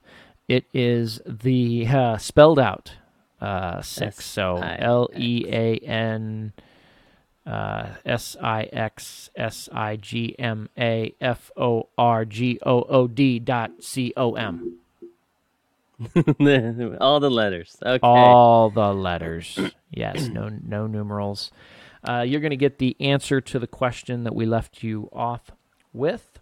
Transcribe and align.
It 0.49 0.65
is 0.73 1.21
the 1.27 1.87
uh, 1.89 2.17
spelled 2.19 2.59
out 2.59 2.95
uh, 3.41 3.83
six. 3.83 4.25
So 4.25 4.59
L 4.59 5.09
E 5.17 5.45
A 5.49 5.77
N 5.79 6.53
uh, 7.45 7.91
S 8.05 8.37
I 8.41 8.65
X 8.65 9.31
S 9.35 9.69
I 9.73 9.97
G 9.97 10.37
M 10.39 10.69
A 10.79 11.15
F 11.21 11.51
O 11.57 11.89
R 11.99 12.25
G 12.25 12.59
O 12.65 12.83
O 12.83 13.07
D 13.07 13.39
dot 13.39 13.73
C 13.81 14.13
O 14.17 14.35
M. 14.35 14.79
All 17.01 17.21
the 17.21 17.31
letters. 17.31 17.77
Okay. 17.85 17.99
All 18.03 18.71
the 18.71 18.93
letters. 18.93 19.59
Yes, 19.91 20.29
no 20.29 20.49
no 20.49 20.87
numerals. 20.87 21.51
Uh, 22.07 22.23
you're 22.23 22.41
going 22.41 22.51
to 22.51 22.57
get 22.57 22.79
the 22.79 22.97
answer 23.01 23.41
to 23.41 23.59
the 23.59 23.67
question 23.67 24.25
that 24.25 24.35
we 24.35 24.47
left 24.47 24.83
you 24.83 25.09
off 25.13 25.51
with, 25.93 26.39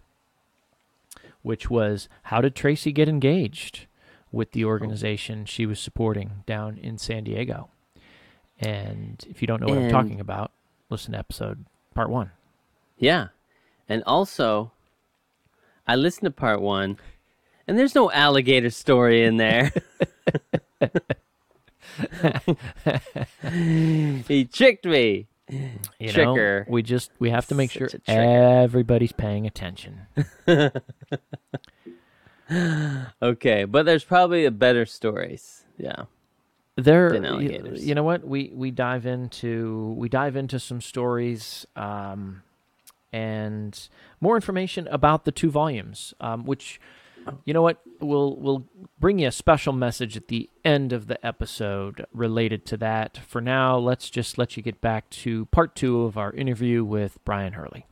which 1.41 1.69
was 1.69 2.07
how 2.23 2.41
did 2.41 2.55
Tracy 2.55 2.91
get 2.91 3.09
engaged 3.09 3.87
with 4.31 4.51
the 4.51 4.63
organization 4.65 5.45
she 5.45 5.65
was 5.65 5.79
supporting 5.79 6.43
down 6.45 6.77
in 6.77 6.97
San 6.97 7.23
Diego? 7.23 7.69
And 8.59 9.25
if 9.29 9.41
you 9.41 9.47
don't 9.47 9.59
know 9.61 9.67
what 9.67 9.77
And- 9.77 9.85
I'm 9.87 9.91
talking 9.91 10.19
about, 10.19 10.51
listen 10.89 11.13
to 11.13 11.19
episode 11.19 11.65
part 11.93 12.09
one. 12.09 12.31
Yeah. 12.97 13.29
And 13.89 14.03
also, 14.05 14.71
I 15.87 15.95
listened 15.95 16.25
to 16.25 16.31
part 16.31 16.61
one, 16.61 16.97
and 17.67 17.77
there's 17.77 17.95
no 17.95 18.11
alligator 18.11 18.69
story 18.69 19.23
in 19.23 19.37
there. 19.37 19.71
he 24.27 24.45
tricked 24.45 24.85
me. 24.85 25.27
You 25.49 25.69
Tricker. 26.11 26.65
know, 26.65 26.71
we 26.71 26.81
just 26.81 27.11
we 27.19 27.29
have 27.29 27.45
to 27.47 27.55
make 27.55 27.71
Such 27.71 27.91
sure 27.91 27.99
everybody's 28.07 29.11
paying 29.11 29.45
attention. 29.45 30.07
Okay, 33.21 33.65
but 33.65 33.85
there's 33.85 34.03
probably 34.03 34.45
a 34.45 34.51
better 34.51 34.85
stories. 34.85 35.63
Yeah. 35.77 36.03
there 36.75 37.09
than 37.11 37.25
alligators. 37.25 37.85
you 37.85 37.95
know 37.95 38.03
what 38.03 38.25
we 38.27 38.51
we 38.53 38.69
dive 38.71 39.05
into 39.05 39.95
we 39.97 40.09
dive 40.09 40.35
into 40.35 40.59
some 40.59 40.79
stories 40.81 41.65
um 41.75 42.43
and 43.11 43.87
more 44.21 44.35
information 44.35 44.87
about 44.89 45.23
the 45.25 45.31
two 45.31 45.49
volumes 45.49 46.13
um 46.19 46.45
which 46.45 46.79
you 47.45 47.53
know 47.53 47.61
what? 47.61 47.81
We'll 47.99 48.35
we'll 48.35 48.65
bring 48.99 49.19
you 49.19 49.27
a 49.27 49.31
special 49.31 49.73
message 49.73 50.15
at 50.17 50.27
the 50.27 50.49
end 50.63 50.93
of 50.93 51.07
the 51.07 51.23
episode 51.25 52.05
related 52.13 52.65
to 52.67 52.77
that. 52.77 53.17
For 53.27 53.41
now 53.41 53.77
let's 53.77 54.09
just 54.09 54.37
let 54.37 54.57
you 54.57 54.63
get 54.63 54.81
back 54.81 55.09
to 55.11 55.45
part 55.47 55.75
two 55.75 56.01
of 56.03 56.17
our 56.17 56.31
interview 56.33 56.83
with 56.83 57.23
brion 57.25 57.53
hurley. 57.53 57.85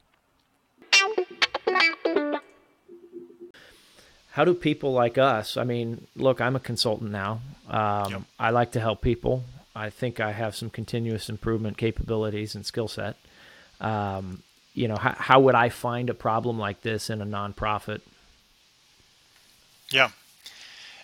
How 4.32 4.44
do 4.46 4.54
people 4.56 4.92
like 4.94 5.18
us 5.18 5.58
i 5.58 5.64
mean 5.64 6.08
look 6.16 6.42
i'm 6.42 6.56
a 6.56 6.60
consultant 6.60 7.12
now. 7.12 7.40
Um, 7.70 8.12
Yep. 8.12 8.22
i 8.40 8.50
like 8.50 8.72
to 8.74 8.80
help 8.80 9.02
people. 9.02 9.44
I 9.76 9.90
think 9.90 10.20
i 10.20 10.32
have 10.32 10.56
some 10.56 10.70
continuous 10.70 11.30
improvement 11.30 11.78
capabilities 11.78 12.56
and 12.56 12.66
skill 12.66 12.88
set. 12.88 13.16
Um, 13.80 14.42
you 14.74 14.88
know 14.88 14.96
how, 14.96 15.14
how 15.18 15.40
would 15.42 15.56
i 15.56 15.70
find 15.70 16.10
a 16.10 16.14
problem 16.16 16.58
like 16.58 16.82
this 16.82 17.10
in 17.12 17.22
a 17.22 17.26
nonprofit 17.26 18.02
Yeah. 19.92 20.10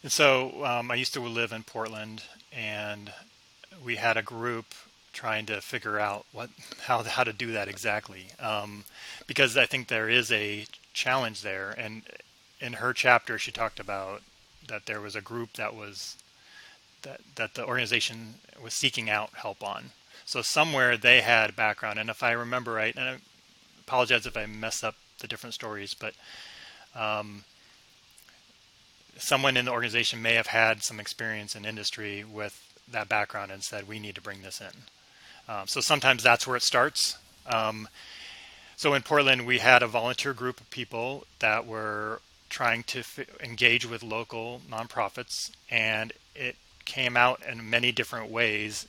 And 0.03 0.11
so 0.11 0.65
um, 0.65 0.91
I 0.91 0.95
used 0.95 1.13
to 1.13 1.19
live 1.21 1.51
in 1.51 1.63
Portland, 1.63 2.23
and 2.51 3.11
we 3.83 3.97
had 3.97 4.17
a 4.17 4.21
group 4.21 4.65
trying 5.11 5.45
to 5.47 5.61
figure 5.61 5.99
out 5.99 6.25
what 6.31 6.49
how 6.81 7.03
how 7.03 7.23
to 7.23 7.33
do 7.33 7.51
that 7.51 7.67
exactly, 7.67 8.27
um, 8.39 8.85
because 9.27 9.57
I 9.57 9.65
think 9.65 9.87
there 9.87 10.09
is 10.09 10.31
a 10.31 10.65
challenge 10.93 11.41
there. 11.41 11.71
And 11.71 12.03
in 12.61 12.73
her 12.73 12.93
chapter, 12.93 13.37
she 13.37 13.51
talked 13.51 13.79
about 13.79 14.21
that 14.67 14.85
there 14.85 15.01
was 15.01 15.15
a 15.15 15.21
group 15.21 15.53
that 15.53 15.75
was 15.75 16.17
that 17.01 17.21
that 17.35 17.55
the 17.55 17.65
organization 17.65 18.35
was 18.61 18.73
seeking 18.73 19.09
out 19.09 19.31
help 19.35 19.63
on. 19.63 19.91
So 20.25 20.41
somewhere 20.41 20.95
they 20.95 21.21
had 21.21 21.55
background, 21.55 21.99
and 21.99 22.09
if 22.09 22.23
I 22.23 22.31
remember 22.31 22.73
right, 22.73 22.95
and 22.95 23.09
I 23.09 23.17
apologize 23.81 24.25
if 24.25 24.37
I 24.37 24.45
mess 24.45 24.83
up 24.83 24.95
the 25.19 25.27
different 25.27 25.55
stories, 25.55 25.93
but 25.93 26.13
um, 26.95 27.43
someone 29.19 29.57
in 29.57 29.65
the 29.65 29.71
organization 29.71 30.21
may 30.21 30.33
have 30.35 30.47
had 30.47 30.83
some 30.83 30.99
experience 30.99 31.55
in 31.55 31.65
industry 31.65 32.23
with 32.23 32.65
that 32.91 33.09
background 33.09 33.51
and 33.51 33.63
said, 33.63 33.87
we 33.87 33.99
need 33.99 34.15
to 34.15 34.21
bring 34.21 34.41
this 34.41 34.61
in. 34.61 35.53
Um, 35.53 35.67
so 35.67 35.81
sometimes 35.81 36.23
that's 36.23 36.47
where 36.47 36.55
it 36.55 36.63
starts. 36.63 37.17
Um, 37.47 37.87
so 38.75 38.93
in 38.93 39.01
Portland, 39.01 39.45
we 39.45 39.59
had 39.59 39.83
a 39.83 39.87
volunteer 39.87 40.33
group 40.33 40.61
of 40.61 40.69
people 40.69 41.25
that 41.39 41.65
were 41.65 42.21
trying 42.49 42.83
to 42.83 42.99
f- 42.99 43.19
engage 43.41 43.85
with 43.85 44.03
local 44.03 44.61
nonprofits, 44.69 45.51
and 45.69 46.13
it 46.35 46.55
came 46.85 47.17
out 47.17 47.41
in 47.47 47.69
many 47.69 47.91
different 47.91 48.31
ways 48.31 48.87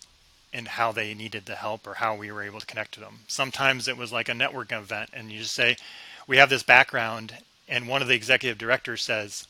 in 0.53 0.67
how 0.67 0.93
they 0.93 1.15
needed 1.15 1.47
the 1.47 1.57
help 1.57 1.87
or 1.87 1.95
how 1.95 2.15
we 2.15 2.31
were 2.31 2.43
able 2.43 2.61
to 2.61 2.67
connect 2.67 2.93
to 2.93 3.01
them. 3.01 3.21
Sometimes 3.29 3.89
it 3.89 3.97
was 3.97 4.12
like 4.12 4.29
a 4.29 4.33
networking 4.33 4.79
event, 4.79 5.11
and 5.12 5.31
you 5.31 5.41
just 5.41 5.55
say, 5.55 5.77
We 6.27 6.39
have 6.39 6.51
this 6.51 6.62
background, 6.62 7.35
and 7.69 7.89
one 7.89 8.03
of 8.03 8.09
the 8.09 8.15
executive 8.15 8.59
directors 8.59 9.03
says, 9.03 9.47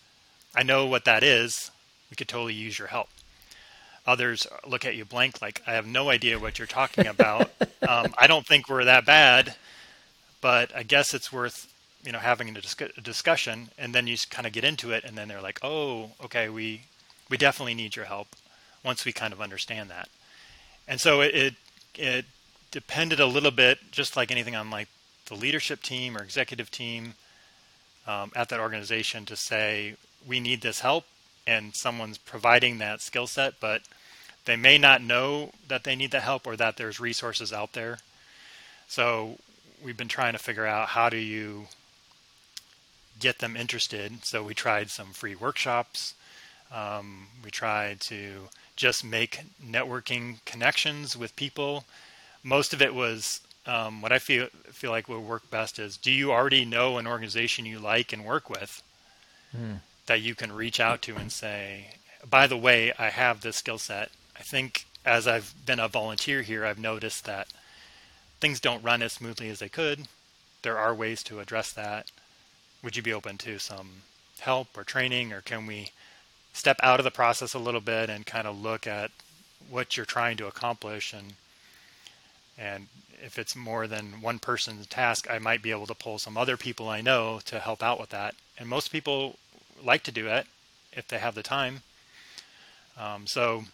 I 0.55 0.63
know 0.63 0.87
what 0.87 1.05
that 1.05 1.23
is. 1.23 1.71
We 2.11 2.17
could 2.17 2.29
totally 2.29 2.55
use 2.55 2.79
your 2.79 2.89
help. 2.89 3.09
Others 4.07 4.47
look 4.67 4.85
at 4.85 4.97
you 4.97 5.05
blank, 5.05 5.41
like, 5.43 5.63
I 5.67 5.73
have 5.75 5.87
no 5.87 6.11
idea 6.11 6.39
what 6.39 6.59
you're 6.59 6.67
talking 6.67 7.07
about. 7.07 7.51
um, 7.89 8.15
I 8.19 8.27
don't 8.27 8.47
think 8.47 8.69
we're 8.69 8.85
that 8.85 9.07
bad, 9.07 9.55
but 10.41 10.75
I 10.75 10.83
guess 10.83 11.15
it's 11.15 11.33
worth 11.33 11.67
you 12.05 12.13
know 12.13 12.19
having 12.19 12.49
a, 12.49 12.53
discu- 12.61 12.97
a 12.97 13.01
discussion, 13.01 13.71
and 13.79 13.95
then 13.95 14.07
you 14.07 14.17
kind 14.31 14.47
of 14.47 14.53
get 14.53 14.65
into 14.65 14.93
it, 14.93 15.05
and 15.05 15.17
then 15.17 15.29
they're 15.29 15.43
like, 15.43 15.61
oh, 15.63 16.11
okay, 16.25 16.49
we 16.49 16.83
we 17.29 17.37
definitely 17.37 17.75
need 17.75 17.95
your 17.97 18.07
help 18.07 18.29
once 18.85 19.05
we 19.05 19.13
kind 19.13 19.33
of 19.33 19.41
understand 19.41 19.91
that. 19.91 20.09
And 20.89 21.01
so 21.01 21.21
it 21.21 21.35
it, 21.35 21.55
it 21.97 22.25
depended 22.71 23.21
a 23.21 23.27
little 23.27 23.51
bit, 23.51 23.79
just 23.91 24.17
like 24.17 24.31
anything 24.31 24.57
on 24.57 24.71
like 24.71 24.89
the 25.27 25.35
leadership 25.35 25.83
team 25.83 26.17
or 26.17 26.23
executive 26.23 26.71
team 26.71 27.15
um, 28.07 28.33
at 28.35 28.49
that 28.49 28.61
organization 28.61 29.27
to 29.27 29.37
say 29.37 29.97
we 30.27 30.41
need 30.41 30.61
this 30.61 30.81
help 30.81 31.05
and 31.47 31.75
someone's 31.75 32.19
providing 32.19 32.79
that 32.79 33.01
skill 33.01 33.27
set 33.27 33.55
but 33.61 33.83
they 34.45 34.57
may 34.57 34.79
not 34.79 35.03
know 35.03 35.51
that 35.69 35.85
they 35.85 35.95
need 35.95 36.11
the 36.11 36.21
help 36.21 36.47
or 36.47 36.57
that 36.57 36.77
there's 36.77 37.01
resources 37.01 37.53
out 37.53 37.73
there. 37.73 37.99
So 38.89 39.39
we've 39.83 39.97
been 39.97 40.09
trying 40.09 40.33
to 40.33 40.39
figure 40.39 40.67
out 40.67 40.89
how 40.89 41.09
do 41.09 41.17
you 41.17 41.67
get 43.19 43.39
them 43.39 43.57
interested. 43.57 44.25
So 44.25 44.43
we 44.43 44.55
tried 44.55 44.91
some 44.91 45.13
free 45.13 45.35
workshops. 45.35 46.15
Um, 46.75 47.27
we 47.45 47.51
tried 47.51 48.01
to 48.03 48.49
just 48.77 49.05
make 49.05 49.43
networking 49.65 50.45
connections 50.45 51.17
with 51.17 51.37
people. 51.37 51.85
Most 52.43 52.73
of 52.73 52.81
it 52.81 52.95
was 52.95 53.41
um, 53.67 54.01
what 54.01 54.11
I 54.11 54.19
feel 54.19 54.47
feel 54.73 54.91
like 54.91 55.09
would 55.09 55.21
work 55.21 55.51
best 55.51 55.79
is 55.79 55.99
do 55.99 56.11
you 56.11 56.33
already 56.33 56.65
know 56.65 56.97
an 56.97 57.07
organization 57.07 57.67
you 57.67 57.79
like 57.79 58.13
and 58.13 58.25
work 58.25 58.49
with 58.49 58.83
that 60.11 60.23
you 60.23 60.35
can 60.35 60.51
reach 60.51 60.81
out 60.81 61.03
to 61.03 61.15
and 61.15 61.31
say, 61.31 61.87
by 62.29 62.49
the 62.49 62.57
way, 62.57 62.93
I 62.99 63.11
have 63.11 63.43
this 63.43 63.59
skill 63.59 63.79
set. 63.79 64.11
I 64.37 64.43
think 64.43 64.87
as 65.05 65.29
I've 65.29 65.55
been 65.65 65.79
a 65.79 65.87
volunteer 65.87 66.43
here, 66.43 66.67
I've 66.67 66.81
noticed 66.81 67.25
that 67.27 67.47
things 68.41 68.59
don't 68.59 68.83
run 68.83 69.03
as 69.03 69.13
smoothly 69.13 69.49
as 69.51 69.61
they 69.61 69.69
could. 69.69 70.09
There 70.63 70.77
are 70.77 70.93
ways 70.93 71.23
to 71.23 71.39
address 71.39 71.71
that. 71.75 72.11
Would 72.83 72.97
you 72.97 73.05
be 73.05 73.13
open 73.13 73.39
to 73.39 73.61
some 73.61 74.03
help 74.41 74.77
or 74.77 74.83
training, 74.83 75.33
or 75.33 75.43
can 75.43 75.65
we 75.65 75.91
step 76.53 76.81
out 76.83 76.99
of 76.99 77.05
the 77.05 77.13
process 77.13 77.55
a 77.55 77.61
little 77.61 77.81
bit 77.81 78.11
and 78.11 78.27
kind 78.27 78.49
of 78.49 78.61
look 78.61 78.89
at 78.89 79.13
what 79.71 79.97
you're 79.97 80.05
trying 80.05 80.37
to 80.39 80.49
accomplish 80.49 81.13
and 81.13 81.35
and 82.59 82.89
if 83.25 83.39
it's 83.39 83.55
more 83.55 83.87
than 83.87 84.21
one 84.21 84.41
person's 84.41 84.89
task, 84.89 85.31
I 85.31 85.39
might 85.39 85.63
be 85.63 85.71
able 85.71 85.87
to 85.87 85.95
pull 85.95 86.19
some 86.19 86.37
other 86.37 86.57
people 86.57 86.89
I 86.89 87.01
know 87.01 87.41
to 87.45 87.61
help 87.61 87.81
out 87.81 88.01
with 88.01 88.11
that. 88.11 88.35
And 88.59 88.69
most 88.69 88.91
people 88.91 89.39
like 89.85 90.03
to 90.05 90.13
do 90.13 90.27
it 90.27 90.47
if 90.93 91.09
they 91.09 91.19
have 91.19 91.35
the 91.35 91.43
time. 91.43 91.83
Um, 92.99 93.27
so 93.27 93.65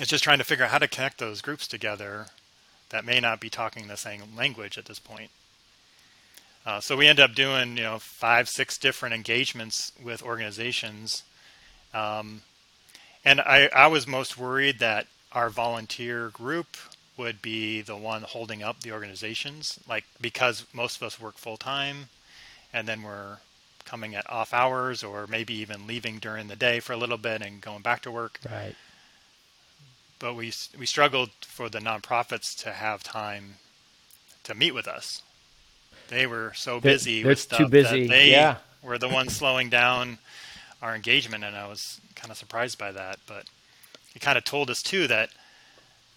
it's 0.00 0.10
just 0.10 0.24
trying 0.24 0.38
to 0.38 0.44
figure 0.44 0.64
out 0.64 0.70
how 0.70 0.78
to 0.78 0.88
connect 0.88 1.18
those 1.18 1.40
groups 1.40 1.66
together 1.66 2.26
that 2.90 3.04
may 3.04 3.20
not 3.20 3.40
be 3.40 3.50
talking 3.50 3.88
the 3.88 3.96
same 3.96 4.22
language 4.36 4.78
at 4.78 4.84
this 4.84 4.98
point. 4.98 5.30
Uh, 6.64 6.80
so 6.80 6.96
we 6.96 7.06
end 7.06 7.20
up 7.20 7.34
doing 7.34 7.76
you 7.76 7.82
know 7.84 7.98
five, 7.98 8.48
six 8.48 8.76
different 8.76 9.14
engagements 9.14 9.92
with 10.02 10.22
organizations, 10.22 11.22
um, 11.94 12.42
and 13.24 13.40
I, 13.40 13.68
I 13.74 13.86
was 13.86 14.06
most 14.06 14.36
worried 14.36 14.80
that 14.80 15.06
our 15.32 15.48
volunteer 15.48 16.28
group 16.30 16.76
would 17.16 17.40
be 17.40 17.80
the 17.82 17.96
one 17.96 18.22
holding 18.22 18.62
up 18.62 18.80
the 18.80 18.92
organizations, 18.92 19.78
like 19.88 20.04
because 20.20 20.66
most 20.72 20.96
of 20.96 21.02
us 21.04 21.20
work 21.20 21.38
full 21.38 21.56
time, 21.56 22.08
and 22.72 22.88
then 22.88 23.02
we're 23.02 23.38
coming 23.86 24.14
at 24.14 24.28
off 24.30 24.52
hours 24.52 25.02
or 25.02 25.26
maybe 25.26 25.54
even 25.54 25.86
leaving 25.86 26.18
during 26.18 26.48
the 26.48 26.56
day 26.56 26.80
for 26.80 26.92
a 26.92 26.96
little 26.96 27.18
bit 27.18 27.40
and 27.40 27.60
going 27.60 27.82
back 27.82 28.02
to 28.02 28.10
work. 28.10 28.38
Right. 28.44 28.74
But 30.18 30.34
we 30.34 30.52
we 30.78 30.86
struggled 30.86 31.30
for 31.40 31.68
the 31.68 31.78
nonprofits 31.78 32.56
to 32.64 32.72
have 32.72 33.02
time 33.02 33.56
to 34.44 34.54
meet 34.54 34.74
with 34.74 34.86
us 34.86 35.22
they 36.08 36.26
were 36.26 36.52
so 36.54 36.80
busy 36.80 37.22
they're, 37.22 37.30
with 37.30 37.40
stuff 37.40 37.58
too 37.58 37.68
busy. 37.68 38.02
that 38.02 38.08
they 38.08 38.30
yeah. 38.30 38.56
were 38.82 38.98
the 38.98 39.08
ones 39.08 39.34
slowing 39.34 39.68
down 39.70 40.18
our 40.82 40.94
engagement, 40.94 41.44
and 41.44 41.56
I 41.56 41.66
was 41.68 42.00
kind 42.14 42.30
of 42.30 42.36
surprised 42.36 42.78
by 42.78 42.92
that. 42.92 43.18
But 43.26 43.44
it 44.14 44.20
kind 44.20 44.38
of 44.38 44.44
told 44.44 44.70
us 44.70 44.82
too 44.82 45.06
that 45.08 45.30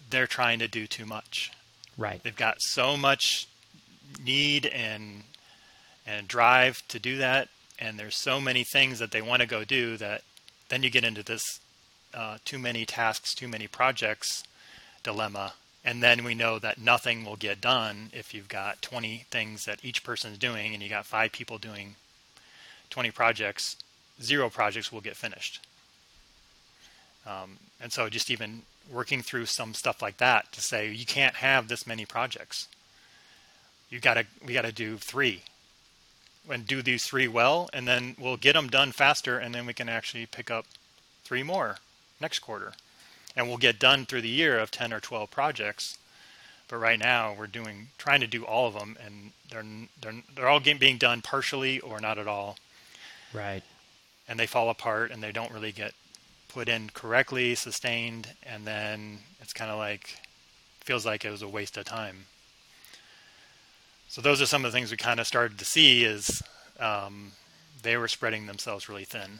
they're 0.09 0.27
trying 0.27 0.59
to 0.59 0.67
do 0.67 0.87
too 0.87 1.05
much. 1.05 1.51
Right. 1.97 2.21
They've 2.23 2.35
got 2.35 2.61
so 2.61 2.97
much 2.97 3.47
need 4.23 4.65
and 4.65 5.23
and 6.05 6.27
drive 6.27 6.83
to 6.87 6.99
do 6.99 7.17
that, 7.17 7.49
and 7.79 7.97
there's 7.97 8.15
so 8.15 8.39
many 8.39 8.63
things 8.63 8.99
that 8.99 9.11
they 9.11 9.21
want 9.21 9.41
to 9.41 9.47
go 9.47 9.63
do 9.63 9.97
that 9.97 10.21
then 10.69 10.83
you 10.83 10.89
get 10.89 11.03
into 11.03 11.23
this 11.23 11.59
uh, 12.13 12.37
too 12.45 12.59
many 12.59 12.85
tasks, 12.85 13.33
too 13.33 13.47
many 13.47 13.67
projects 13.67 14.43
dilemma. 15.03 15.53
And 15.83 16.03
then 16.03 16.23
we 16.23 16.35
know 16.35 16.59
that 16.59 16.77
nothing 16.77 17.23
will 17.23 17.37
get 17.37 17.61
done 17.61 18.09
if 18.13 18.33
you've 18.33 18.49
got 18.49 18.81
20 18.81 19.25
things 19.31 19.65
that 19.65 19.79
each 19.83 20.03
person 20.03 20.33
is 20.33 20.37
doing 20.37 20.73
and 20.73 20.83
you 20.83 20.89
got 20.89 21.05
five 21.05 21.31
people 21.31 21.57
doing 21.57 21.95
20 22.89 23.11
projects 23.11 23.77
zero 24.21 24.49
projects 24.49 24.91
will 24.91 25.01
get 25.01 25.15
finished. 25.15 25.61
Um, 27.25 27.57
and 27.81 27.91
so 27.91 28.09
just 28.09 28.29
even 28.29 28.63
working 28.91 29.21
through 29.21 29.45
some 29.45 29.73
stuff 29.73 30.01
like 30.01 30.17
that 30.17 30.51
to 30.51 30.61
say 30.61 30.91
you 30.91 31.05
can't 31.05 31.35
have 31.35 31.67
this 31.67 31.87
many 31.87 32.05
projects. 32.05 32.67
You 33.89 33.99
gotta 33.99 34.25
we 34.45 34.53
gotta 34.53 34.71
do 34.71 34.97
three 34.97 35.43
and 36.49 36.65
do 36.65 36.81
these 36.81 37.05
three 37.05 37.27
well 37.27 37.69
and 37.73 37.87
then 37.87 38.15
we'll 38.19 38.37
get 38.37 38.53
them 38.53 38.67
done 38.67 38.91
faster 38.91 39.37
and 39.37 39.53
then 39.53 39.65
we 39.65 39.73
can 39.73 39.89
actually 39.89 40.25
pick 40.25 40.49
up 40.49 40.65
three 41.23 41.43
more 41.43 41.77
next 42.19 42.39
quarter. 42.39 42.73
And 43.35 43.47
we'll 43.47 43.57
get 43.57 43.79
done 43.79 44.05
through 44.05 44.21
the 44.21 44.29
year 44.29 44.57
of 44.59 44.71
10 44.71 44.91
or 44.91 44.99
12 44.99 45.29
projects. 45.29 45.97
But 46.67 46.77
right 46.77 46.99
now 46.99 47.33
we're 47.37 47.47
doing 47.47 47.89
trying 47.97 48.19
to 48.21 48.27
do 48.27 48.43
all 48.43 48.67
of 48.67 48.73
them 48.73 48.97
and 49.03 49.31
they're 49.49 49.65
they're 50.01 50.21
they're 50.35 50.47
all 50.47 50.59
being 50.59 50.97
done 50.97 51.21
partially 51.21 51.79
or 51.79 51.99
not 51.99 52.17
at 52.17 52.27
all. 52.27 52.57
Right. 53.33 53.63
And 54.27 54.39
they 54.39 54.47
fall 54.47 54.69
apart 54.69 55.11
and 55.11 55.23
they 55.23 55.31
don't 55.31 55.51
really 55.51 55.71
get 55.71 55.93
put 56.49 56.67
in 56.67 56.89
correctly 56.89 57.55
sustained 57.55 58.27
and 58.43 58.65
then 58.65 59.19
it's 59.41 59.53
kind 59.53 59.71
of 59.71 59.77
like 59.77 60.19
feels 60.81 61.05
like 61.05 61.23
it 61.23 61.31
was 61.31 61.43
a 61.43 61.47
waste 61.47 61.77
of 61.77 61.85
time 61.85 62.25
so 64.09 64.21
those 64.21 64.41
are 64.41 64.45
some 64.45 64.65
of 64.65 64.71
the 64.71 64.75
things 64.77 64.91
we 64.91 64.97
kind 64.97 65.19
of 65.19 65.27
started 65.27 65.57
to 65.57 65.65
see 65.65 66.03
is 66.03 66.43
um, 66.79 67.31
they 67.83 67.95
were 67.95 68.07
spreading 68.07 68.45
themselves 68.47 68.89
really 68.89 69.05
thin 69.05 69.39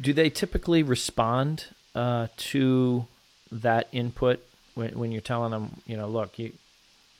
do 0.00 0.12
they 0.12 0.30
typically 0.30 0.82
respond 0.82 1.66
uh, 1.94 2.28
to 2.36 3.06
that 3.50 3.88
input 3.92 4.40
when, 4.74 4.98
when 4.98 5.12
you're 5.12 5.20
telling 5.20 5.50
them, 5.50 5.80
you 5.86 5.96
know, 5.96 6.08
look, 6.08 6.38
you 6.38 6.52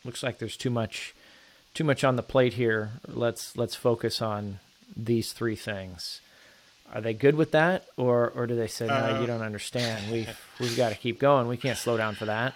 looks 0.05 0.23
like 0.23 0.39
there's 0.39 0.57
too 0.57 0.71
much 0.71 1.15
too 1.75 1.85
much 1.85 2.05
on 2.05 2.17
the 2.17 2.23
plate 2.23 2.55
here. 2.55 2.93
Let's 3.07 3.57
let's 3.57 3.75
focus 3.75 4.21
on 4.23 4.61
these 4.97 5.33
three 5.33 5.57
things. 5.57 6.21
Are 6.93 7.01
they 7.01 7.15
good 7.15 7.37
with 7.37 7.53
that, 7.53 7.87
or 7.97 8.31
or 8.35 8.47
do 8.47 8.55
they 8.55 8.67
say, 8.67 8.87
no, 8.87 8.95
uh, 8.95 9.21
you 9.21 9.27
don't 9.27 9.43
understand? 9.43 10.11
We 10.11 10.19
we've, 10.19 10.41
we've 10.61 10.77
got 10.77 10.91
to 10.91 10.95
keep 10.95 11.19
going. 11.19 11.49
We 11.49 11.57
can't 11.57 11.79
slow 11.79 11.97
down 11.97 12.15
for 12.15 12.27
that. 12.27 12.55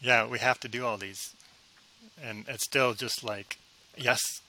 Yeah, 0.00 0.26
we 0.26 0.38
have 0.38 0.60
to 0.60 0.68
do 0.68 0.84
all 0.84 0.96
these, 0.96 1.34
and 2.22 2.44
it's 2.48 2.64
still 2.64 2.94
just 2.94 3.24
like, 3.24 3.58
yes, 3.96 4.40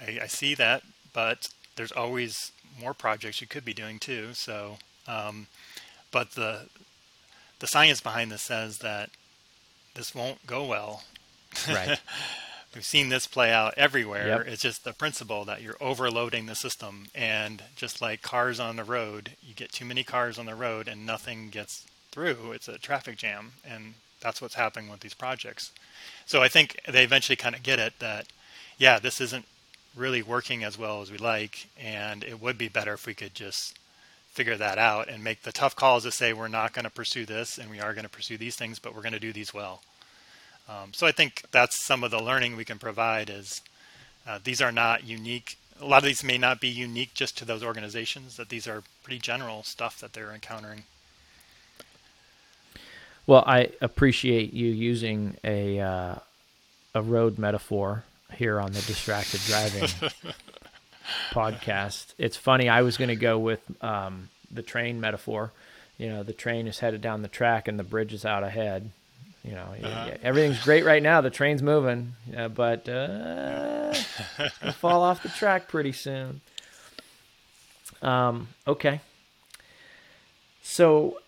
I, 0.00 0.20
I 0.22 0.26
see 0.26 0.54
that, 0.54 0.82
but 1.12 1.48
there's 1.76 1.92
always 1.92 2.52
more 2.80 2.94
projects 2.94 3.40
you 3.40 3.46
could 3.46 3.64
be 3.64 3.74
doing 3.74 3.98
too. 3.98 4.30
So, 4.34 4.78
um, 5.06 5.46
but 6.10 6.32
the 6.32 6.68
the 7.60 7.66
science 7.66 8.00
behind 8.00 8.30
this 8.30 8.42
says 8.42 8.78
that 8.78 9.10
this 9.94 10.14
won't 10.14 10.46
go 10.46 10.64
well. 10.64 11.04
Right. 11.68 12.00
We've 12.74 12.84
seen 12.84 13.08
this 13.08 13.28
play 13.28 13.52
out 13.52 13.74
everywhere. 13.76 14.26
Yep. 14.26 14.46
It's 14.48 14.62
just 14.62 14.82
the 14.82 14.92
principle 14.92 15.44
that 15.44 15.62
you're 15.62 15.76
overloading 15.80 16.46
the 16.46 16.56
system, 16.56 17.06
and 17.14 17.62
just 17.76 18.02
like 18.02 18.20
cars 18.20 18.58
on 18.58 18.74
the 18.74 18.82
road, 18.82 19.32
you 19.40 19.54
get 19.54 19.70
too 19.70 19.84
many 19.84 20.02
cars 20.02 20.38
on 20.38 20.46
the 20.46 20.56
road 20.56 20.88
and 20.88 21.06
nothing 21.06 21.50
gets 21.50 21.86
through. 22.10 22.50
It's 22.52 22.66
a 22.66 22.78
traffic 22.78 23.16
jam, 23.16 23.52
and 23.64 23.94
that's 24.24 24.40
what's 24.40 24.54
happening 24.54 24.90
with 24.90 25.00
these 25.00 25.14
projects. 25.14 25.70
So 26.24 26.42
I 26.42 26.48
think 26.48 26.80
they 26.88 27.04
eventually 27.04 27.36
kind 27.36 27.54
of 27.54 27.62
get 27.62 27.78
it 27.78 27.92
that, 27.98 28.26
yeah, 28.78 28.98
this 28.98 29.20
isn't 29.20 29.44
really 29.94 30.22
working 30.22 30.64
as 30.64 30.78
well 30.78 31.02
as 31.02 31.12
we 31.12 31.18
like, 31.18 31.68
and 31.78 32.24
it 32.24 32.40
would 32.40 32.56
be 32.56 32.68
better 32.68 32.94
if 32.94 33.06
we 33.06 33.12
could 33.14 33.34
just 33.34 33.78
figure 34.32 34.56
that 34.56 34.78
out 34.78 35.08
and 35.08 35.22
make 35.22 35.42
the 35.42 35.52
tough 35.52 35.76
calls 35.76 36.02
to 36.02 36.10
say 36.10 36.32
we're 36.32 36.48
not 36.48 36.72
going 36.72 36.84
to 36.84 36.90
pursue 36.90 37.24
this 37.26 37.58
and 37.58 37.70
we 37.70 37.78
are 37.78 37.92
going 37.92 38.04
to 38.04 38.10
pursue 38.10 38.38
these 38.38 38.56
things, 38.56 38.78
but 38.78 38.94
we're 38.94 39.02
going 39.02 39.12
to 39.12 39.20
do 39.20 39.32
these 39.32 39.54
well. 39.54 39.82
Um, 40.68 40.92
so 40.92 41.06
I 41.06 41.12
think 41.12 41.42
that's 41.52 41.84
some 41.84 42.02
of 42.02 42.10
the 42.10 42.22
learning 42.22 42.56
we 42.56 42.64
can 42.64 42.78
provide 42.78 43.28
is 43.28 43.60
uh, 44.26 44.38
these 44.42 44.62
are 44.62 44.72
not 44.72 45.04
unique. 45.04 45.58
A 45.80 45.84
lot 45.84 45.98
of 45.98 46.04
these 46.04 46.24
may 46.24 46.38
not 46.38 46.60
be 46.60 46.68
unique 46.68 47.12
just 47.12 47.36
to 47.38 47.44
those 47.44 47.62
organizations. 47.62 48.38
That 48.38 48.48
these 48.48 48.66
are 48.66 48.82
pretty 49.02 49.18
general 49.18 49.62
stuff 49.62 50.00
that 50.00 50.14
they're 50.14 50.32
encountering. 50.32 50.84
Well, 53.26 53.42
I 53.46 53.70
appreciate 53.80 54.52
you 54.52 54.68
using 54.68 55.36
a 55.42 55.80
uh, 55.80 56.14
a 56.94 57.02
road 57.02 57.38
metaphor 57.38 58.04
here 58.34 58.60
on 58.60 58.72
the 58.72 58.82
distracted 58.82 59.40
driving 59.46 59.88
podcast. 61.30 62.14
It's 62.18 62.36
funny. 62.36 62.68
I 62.68 62.82
was 62.82 62.96
going 62.96 63.08
to 63.08 63.16
go 63.16 63.38
with 63.38 63.60
um, 63.82 64.28
the 64.50 64.62
train 64.62 65.00
metaphor. 65.00 65.52
You 65.98 66.08
know, 66.08 66.22
the 66.22 66.32
train 66.32 66.66
is 66.66 66.80
headed 66.80 67.00
down 67.00 67.22
the 67.22 67.28
track 67.28 67.68
and 67.68 67.78
the 67.78 67.84
bridge 67.84 68.12
is 68.12 68.24
out 68.24 68.42
ahead. 68.42 68.90
You 69.44 69.52
know, 69.52 69.74
uh-huh. 69.82 70.06
yeah, 70.08 70.16
everything's 70.22 70.62
great 70.62 70.84
right 70.84 71.02
now. 71.02 71.20
The 71.20 71.30
train's 71.30 71.62
moving, 71.62 72.14
uh, 72.34 72.48
but 72.48 72.88
uh, 72.88 73.92
it's 74.38 74.58
gonna 74.58 74.72
fall 74.72 75.02
off 75.02 75.22
the 75.22 75.28
track 75.28 75.68
pretty 75.68 75.92
soon. 75.92 76.40
Um, 78.00 78.48
okay. 78.66 79.00
So, 80.62 81.18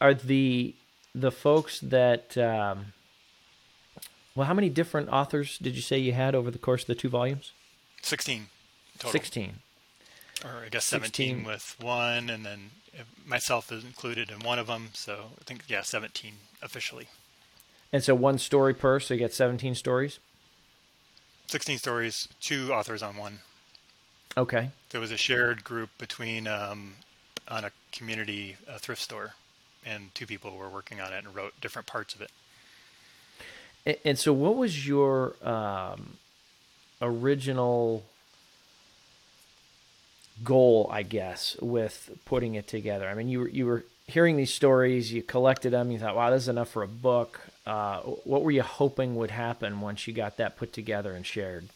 are 0.00 0.14
the 0.14 0.74
the 1.14 1.30
folks 1.30 1.80
that 1.80 2.36
um, 2.38 2.92
well, 4.34 4.46
how 4.46 4.54
many 4.54 4.68
different 4.68 5.08
authors 5.08 5.58
did 5.58 5.74
you 5.74 5.82
say 5.82 5.98
you 5.98 6.12
had 6.12 6.34
over 6.34 6.50
the 6.50 6.58
course 6.58 6.82
of 6.82 6.86
the 6.88 6.94
two 6.94 7.08
volumes? 7.08 7.52
16 8.02 8.46
total. 8.98 9.12
16. 9.12 9.54
Or 10.44 10.62
I 10.64 10.68
guess 10.68 10.84
17 10.84 11.10
16. 11.10 11.44
with 11.44 11.76
one, 11.80 12.30
and 12.30 12.46
then 12.46 12.70
myself 13.26 13.72
is 13.72 13.84
included 13.84 14.30
in 14.30 14.40
one 14.40 14.58
of 14.58 14.66
them. 14.66 14.90
So 14.92 15.30
I 15.40 15.44
think, 15.44 15.64
yeah, 15.68 15.82
17 15.82 16.34
officially. 16.62 17.08
And 17.92 18.04
so 18.04 18.14
one 18.14 18.38
story 18.38 18.74
per, 18.74 19.00
so 19.00 19.14
you 19.14 19.20
get 19.20 19.34
17 19.34 19.74
stories? 19.74 20.18
16 21.48 21.78
stories, 21.78 22.28
two 22.40 22.72
authors 22.72 23.02
on 23.02 23.16
one. 23.16 23.40
Okay. 24.36 24.70
There 24.90 25.00
was 25.00 25.10
a 25.10 25.16
shared 25.16 25.64
group 25.64 25.90
between 25.98 26.46
um, 26.46 26.94
on 27.48 27.64
a 27.64 27.72
community 27.90 28.56
a 28.68 28.78
thrift 28.78 29.02
store, 29.02 29.34
and 29.84 30.14
two 30.14 30.26
people 30.26 30.56
were 30.56 30.68
working 30.68 31.00
on 31.00 31.12
it 31.12 31.24
and 31.24 31.34
wrote 31.34 31.60
different 31.60 31.86
parts 31.86 32.14
of 32.14 32.20
it. 32.20 32.30
And, 33.86 33.96
and 34.04 34.18
so, 34.18 34.32
what 34.32 34.56
was 34.56 34.86
your 34.86 35.34
um, 35.42 36.18
original 37.00 38.04
goal, 40.44 40.88
I 40.92 41.02
guess, 41.02 41.56
with 41.60 42.10
putting 42.24 42.54
it 42.54 42.66
together? 42.68 43.08
I 43.08 43.14
mean, 43.14 43.28
you 43.28 43.40
were 43.40 43.48
you 43.48 43.66
were 43.66 43.84
hearing 44.06 44.36
these 44.36 44.52
stories, 44.52 45.12
you 45.12 45.22
collected 45.22 45.70
them, 45.70 45.90
you 45.90 45.98
thought, 45.98 46.16
"Wow, 46.16 46.30
this 46.30 46.42
is 46.42 46.48
enough 46.48 46.70
for 46.70 46.82
a 46.82 46.88
book." 46.88 47.40
Uh, 47.66 48.00
what 48.00 48.42
were 48.42 48.50
you 48.50 48.62
hoping 48.62 49.16
would 49.16 49.30
happen 49.30 49.80
once 49.80 50.06
you 50.06 50.14
got 50.14 50.38
that 50.38 50.56
put 50.56 50.72
together 50.72 51.12
and 51.12 51.26
shared? 51.26 51.68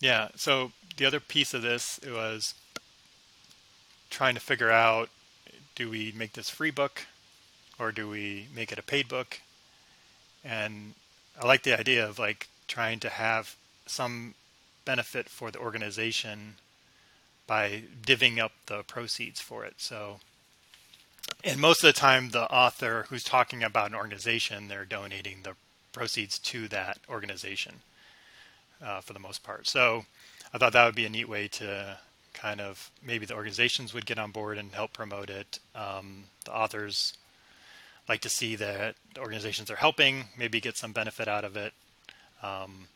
Yeah. 0.00 0.28
So 0.34 0.72
the 0.96 1.04
other 1.04 1.20
piece 1.20 1.52
of 1.52 1.62
this 1.62 2.00
was 2.06 2.54
trying 4.08 4.34
to 4.34 4.40
figure 4.40 4.70
out: 4.70 5.10
do 5.74 5.90
we 5.90 6.12
make 6.16 6.32
this 6.32 6.50
free 6.50 6.70
book, 6.70 7.06
or 7.80 7.92
do 7.92 8.08
we 8.08 8.46
make 8.54 8.70
it 8.70 8.78
a 8.78 8.82
paid 8.82 9.08
book? 9.08 9.40
And 10.44 10.94
I 11.40 11.46
like 11.46 11.62
the 11.62 11.78
idea 11.78 12.06
of 12.06 12.18
like 12.18 12.48
trying 12.68 13.00
to 13.00 13.08
have 13.08 13.56
some 13.86 14.34
benefit 14.84 15.28
for 15.28 15.50
the 15.50 15.58
organization 15.58 16.54
by 17.46 17.82
divvying 18.06 18.38
up 18.38 18.52
the 18.66 18.82
proceeds 18.84 19.40
for 19.40 19.64
it. 19.64 19.74
So 19.78 20.20
and 21.44 21.60
most 21.60 21.82
of 21.82 21.88
the 21.88 21.98
time, 21.98 22.30
the 22.30 22.50
author 22.50 23.06
who's 23.08 23.24
talking 23.24 23.62
about 23.62 23.90
an 23.90 23.96
organization, 23.96 24.68
they're 24.68 24.84
donating 24.84 25.38
the 25.42 25.54
proceeds 25.92 26.38
to 26.38 26.68
that 26.68 26.98
organization 27.08 27.76
uh, 28.84 29.00
for 29.00 29.12
the 29.12 29.18
most 29.18 29.42
part. 29.42 29.66
So 29.66 30.04
I 30.52 30.58
thought 30.58 30.72
that 30.72 30.84
would 30.84 30.94
be 30.94 31.06
a 31.06 31.10
neat 31.10 31.28
way 31.28 31.48
to 31.48 31.98
kind 32.32 32.60
of 32.60 32.90
maybe 33.02 33.26
the 33.26 33.34
organizations 33.34 33.92
would 33.92 34.06
get 34.06 34.18
on 34.18 34.30
board 34.30 34.58
and 34.58 34.72
help 34.72 34.92
promote 34.92 35.30
it. 35.30 35.58
Um, 35.74 36.24
the 36.44 36.54
authors 36.54 37.16
like 38.10 38.20
to 38.22 38.28
see 38.28 38.56
that 38.56 38.96
organizations 39.16 39.70
are 39.70 39.76
helping, 39.76 40.24
maybe 40.36 40.60
get 40.60 40.76
some 40.76 40.92
benefit 40.92 41.28
out 41.28 41.44
of 41.44 41.56
it. 41.56 41.72
Um, 42.42 42.88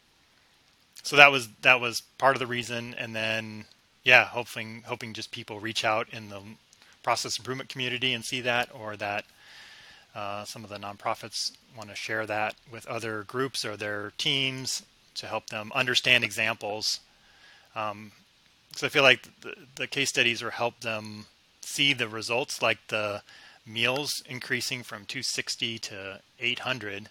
so 1.04 1.14
that 1.14 1.30
was 1.30 1.48
that 1.62 1.80
was 1.80 2.02
part 2.18 2.34
of 2.34 2.40
the 2.40 2.48
reason, 2.48 2.94
and 2.98 3.14
then 3.14 3.66
yeah, 4.02 4.24
hoping 4.24 4.82
hoping 4.86 5.14
just 5.14 5.30
people 5.30 5.60
reach 5.60 5.84
out 5.84 6.08
in 6.12 6.30
the 6.30 6.40
process 7.04 7.38
improvement 7.38 7.68
community 7.68 8.12
and 8.12 8.24
see 8.24 8.40
that, 8.40 8.68
or 8.74 8.96
that 8.96 9.24
uh, 10.16 10.44
some 10.44 10.64
of 10.64 10.70
the 10.70 10.78
nonprofits 10.78 11.52
want 11.76 11.90
to 11.90 11.94
share 11.94 12.26
that 12.26 12.56
with 12.72 12.84
other 12.88 13.22
groups 13.22 13.64
or 13.64 13.76
their 13.76 14.12
teams 14.18 14.82
to 15.14 15.26
help 15.26 15.46
them 15.46 15.70
understand 15.76 16.24
examples. 16.24 16.98
Um, 17.76 18.10
so 18.74 18.88
I 18.88 18.90
feel 18.90 19.04
like 19.04 19.28
the, 19.42 19.54
the 19.76 19.86
case 19.86 20.08
studies 20.08 20.42
will 20.42 20.50
help 20.50 20.80
them 20.80 21.26
see 21.60 21.92
the 21.92 22.08
results, 22.08 22.60
like 22.60 22.78
the 22.88 23.22
meals 23.66 24.22
increasing 24.28 24.82
from 24.82 25.04
260 25.04 25.78
to 25.78 26.20
800 26.38 27.08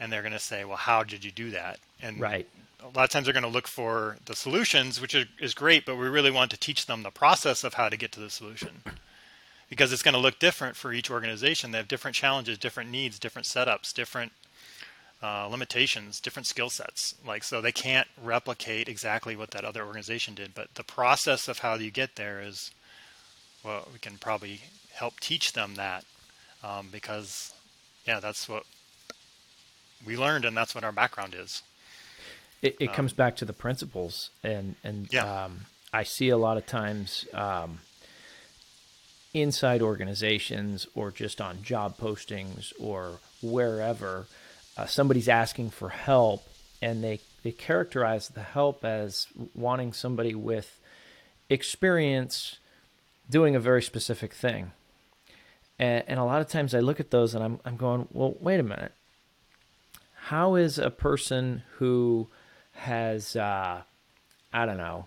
and 0.00 0.12
they're 0.12 0.22
going 0.22 0.32
to 0.32 0.38
say 0.38 0.64
well 0.64 0.76
how 0.76 1.02
did 1.02 1.24
you 1.24 1.30
do 1.30 1.50
that? 1.50 1.78
And 2.00 2.20
right. 2.20 2.48
a 2.80 2.86
lot 2.96 3.04
of 3.04 3.10
times 3.10 3.24
they're 3.26 3.32
going 3.32 3.42
to 3.42 3.48
look 3.48 3.66
for 3.66 4.16
the 4.26 4.36
solutions 4.36 5.00
which 5.00 5.14
is 5.40 5.54
great 5.54 5.84
but 5.84 5.96
we 5.96 6.06
really 6.06 6.30
want 6.30 6.50
to 6.52 6.56
teach 6.56 6.86
them 6.86 7.02
the 7.02 7.10
process 7.10 7.64
of 7.64 7.74
how 7.74 7.88
to 7.88 7.96
get 7.96 8.12
to 8.12 8.20
the 8.20 8.30
solution. 8.30 8.82
Because 9.68 9.92
it's 9.92 10.02
going 10.02 10.14
to 10.14 10.20
look 10.20 10.38
different 10.38 10.76
for 10.76 10.94
each 10.94 11.10
organization. 11.10 11.72
They 11.72 11.78
have 11.78 11.88
different 11.88 12.14
challenges 12.14 12.58
different 12.58 12.90
needs 12.90 13.18
different 13.18 13.46
setups 13.46 13.92
different 13.92 14.32
uh, 15.20 15.48
limitations 15.48 16.20
different 16.20 16.46
skill 16.46 16.70
sets. 16.70 17.16
Like 17.26 17.42
so 17.42 17.60
they 17.60 17.72
can't 17.72 18.06
replicate 18.22 18.88
exactly 18.88 19.34
what 19.34 19.50
that 19.50 19.64
other 19.64 19.84
organization 19.84 20.34
did 20.34 20.54
but 20.54 20.74
the 20.76 20.84
process 20.84 21.48
of 21.48 21.58
how 21.58 21.74
you 21.74 21.90
get 21.90 22.14
there 22.14 22.40
is 22.40 22.70
well 23.64 23.88
we 23.92 23.98
can 23.98 24.16
probably 24.16 24.60
help 24.98 25.20
teach 25.20 25.52
them 25.52 25.76
that 25.76 26.04
um, 26.64 26.88
because 26.90 27.52
yeah 28.04 28.18
that's 28.18 28.48
what 28.48 28.64
we 30.04 30.16
learned 30.16 30.44
and 30.44 30.56
that's 30.56 30.74
what 30.74 30.82
our 30.82 30.92
background 30.92 31.34
is 31.38 31.62
it, 32.62 32.76
it 32.80 32.88
um, 32.88 32.94
comes 32.94 33.12
back 33.12 33.36
to 33.36 33.44
the 33.44 33.52
principles 33.52 34.30
and 34.42 34.74
and 34.82 35.12
yeah. 35.12 35.44
um, 35.44 35.60
i 35.92 36.02
see 36.02 36.28
a 36.28 36.36
lot 36.36 36.56
of 36.56 36.66
times 36.66 37.26
um, 37.32 37.78
inside 39.32 39.82
organizations 39.82 40.86
or 40.94 41.12
just 41.12 41.40
on 41.40 41.62
job 41.62 41.96
postings 41.96 42.72
or 42.80 43.20
wherever 43.40 44.26
uh, 44.76 44.86
somebody's 44.86 45.28
asking 45.28 45.70
for 45.70 45.90
help 45.90 46.42
and 46.82 47.04
they 47.04 47.20
they 47.44 47.52
characterize 47.52 48.28
the 48.30 48.42
help 48.42 48.84
as 48.84 49.28
wanting 49.54 49.92
somebody 49.92 50.34
with 50.34 50.80
experience 51.48 52.58
doing 53.30 53.54
a 53.54 53.60
very 53.60 53.82
specific 53.82 54.32
thing 54.32 54.72
and, 55.78 56.04
and 56.06 56.20
a 56.20 56.24
lot 56.24 56.40
of 56.40 56.48
times 56.48 56.74
I 56.74 56.80
look 56.80 57.00
at 57.00 57.10
those 57.10 57.34
and 57.34 57.44
I'm, 57.44 57.60
I'm 57.64 57.76
going, 57.76 58.08
well, 58.12 58.34
wait 58.40 58.60
a 58.60 58.64
minute. 58.64 58.92
How 60.14 60.56
is 60.56 60.78
a 60.78 60.90
person 60.90 61.62
who 61.76 62.28
has, 62.72 63.36
uh, 63.36 63.82
I 64.52 64.66
don't 64.66 64.76
know, 64.76 65.06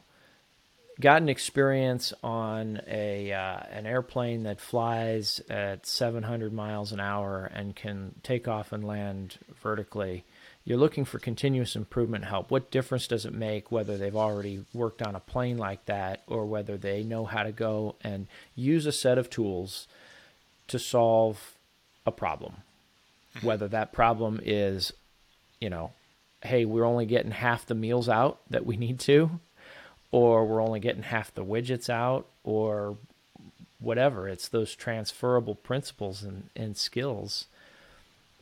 gotten 1.00 1.30
experience 1.30 2.14
on 2.24 2.82
a 2.88 3.34
uh, 3.34 3.60
an 3.72 3.86
airplane 3.86 4.44
that 4.44 4.62
flies 4.62 5.42
at 5.50 5.86
700 5.86 6.54
miles 6.54 6.92
an 6.92 7.00
hour 7.00 7.50
and 7.54 7.76
can 7.76 8.16
take 8.24 8.48
off 8.48 8.72
and 8.72 8.86
land 8.86 9.38
vertically. 9.62 10.24
You're 10.64 10.78
looking 10.78 11.06
for 11.06 11.18
continuous 11.18 11.76
improvement 11.76 12.26
help. 12.26 12.52
What 12.52 12.70
difference 12.70 13.08
does 13.08 13.26
it 13.26 13.34
make 13.34 13.72
whether 13.72 13.98
they've 13.98 14.16
already 14.16 14.64
worked 14.74 15.02
on 15.02 15.16
a 15.16 15.20
plane 15.20 15.58
like 15.58 15.86
that 15.86 16.22
or 16.28 16.46
whether 16.46 16.78
they 16.78 17.04
know 17.04 17.26
how 17.26 17.42
to 17.44 17.52
go 17.52 17.96
and 18.02 18.28
use 18.56 18.86
a 18.86 18.92
set 18.92 19.18
of 19.18 19.30
tools 19.30 19.88
to 20.72 20.80
solve 20.80 21.56
a 22.06 22.12
problem. 22.12 22.58
Mm-hmm. 23.36 23.48
Whether 23.48 23.68
that 23.70 23.94
problem 23.94 24.42
is, 24.44 24.92
you 25.60 25.70
know, 25.70 25.92
hey, 26.42 26.66
we're 26.66 26.86
only 26.86 27.06
getting 27.06 27.32
half 27.32 27.66
the 27.66 27.76
meals 27.76 28.10
out 28.10 28.40
that 28.50 28.66
we 28.66 28.78
need 28.78 29.00
to, 29.02 29.40
or 30.12 30.46
we're 30.46 30.62
only 30.62 30.80
getting 30.80 31.04
half 31.04 31.34
the 31.34 31.46
widgets 31.46 31.90
out, 31.90 32.28
or 32.44 32.98
whatever. 33.80 34.28
It's 34.28 34.48
those 34.48 34.76
transferable 34.76 35.56
principles 35.56 36.24
and, 36.24 36.50
and 36.56 36.76
skills 36.76 37.48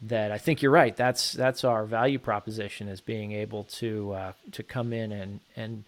that 0.02 0.32
I 0.32 0.38
think 0.38 0.62
you're 0.62 0.72
right. 0.72 0.96
That's 0.96 1.34
that's 1.34 1.64
our 1.64 1.86
value 1.86 2.20
proposition 2.20 2.88
is 2.88 3.02
being 3.02 3.34
able 3.34 3.66
to 3.66 4.14
uh, 4.14 4.32
to 4.54 4.64
come 4.64 4.94
in 4.94 5.12
and 5.12 5.40
and 5.56 5.84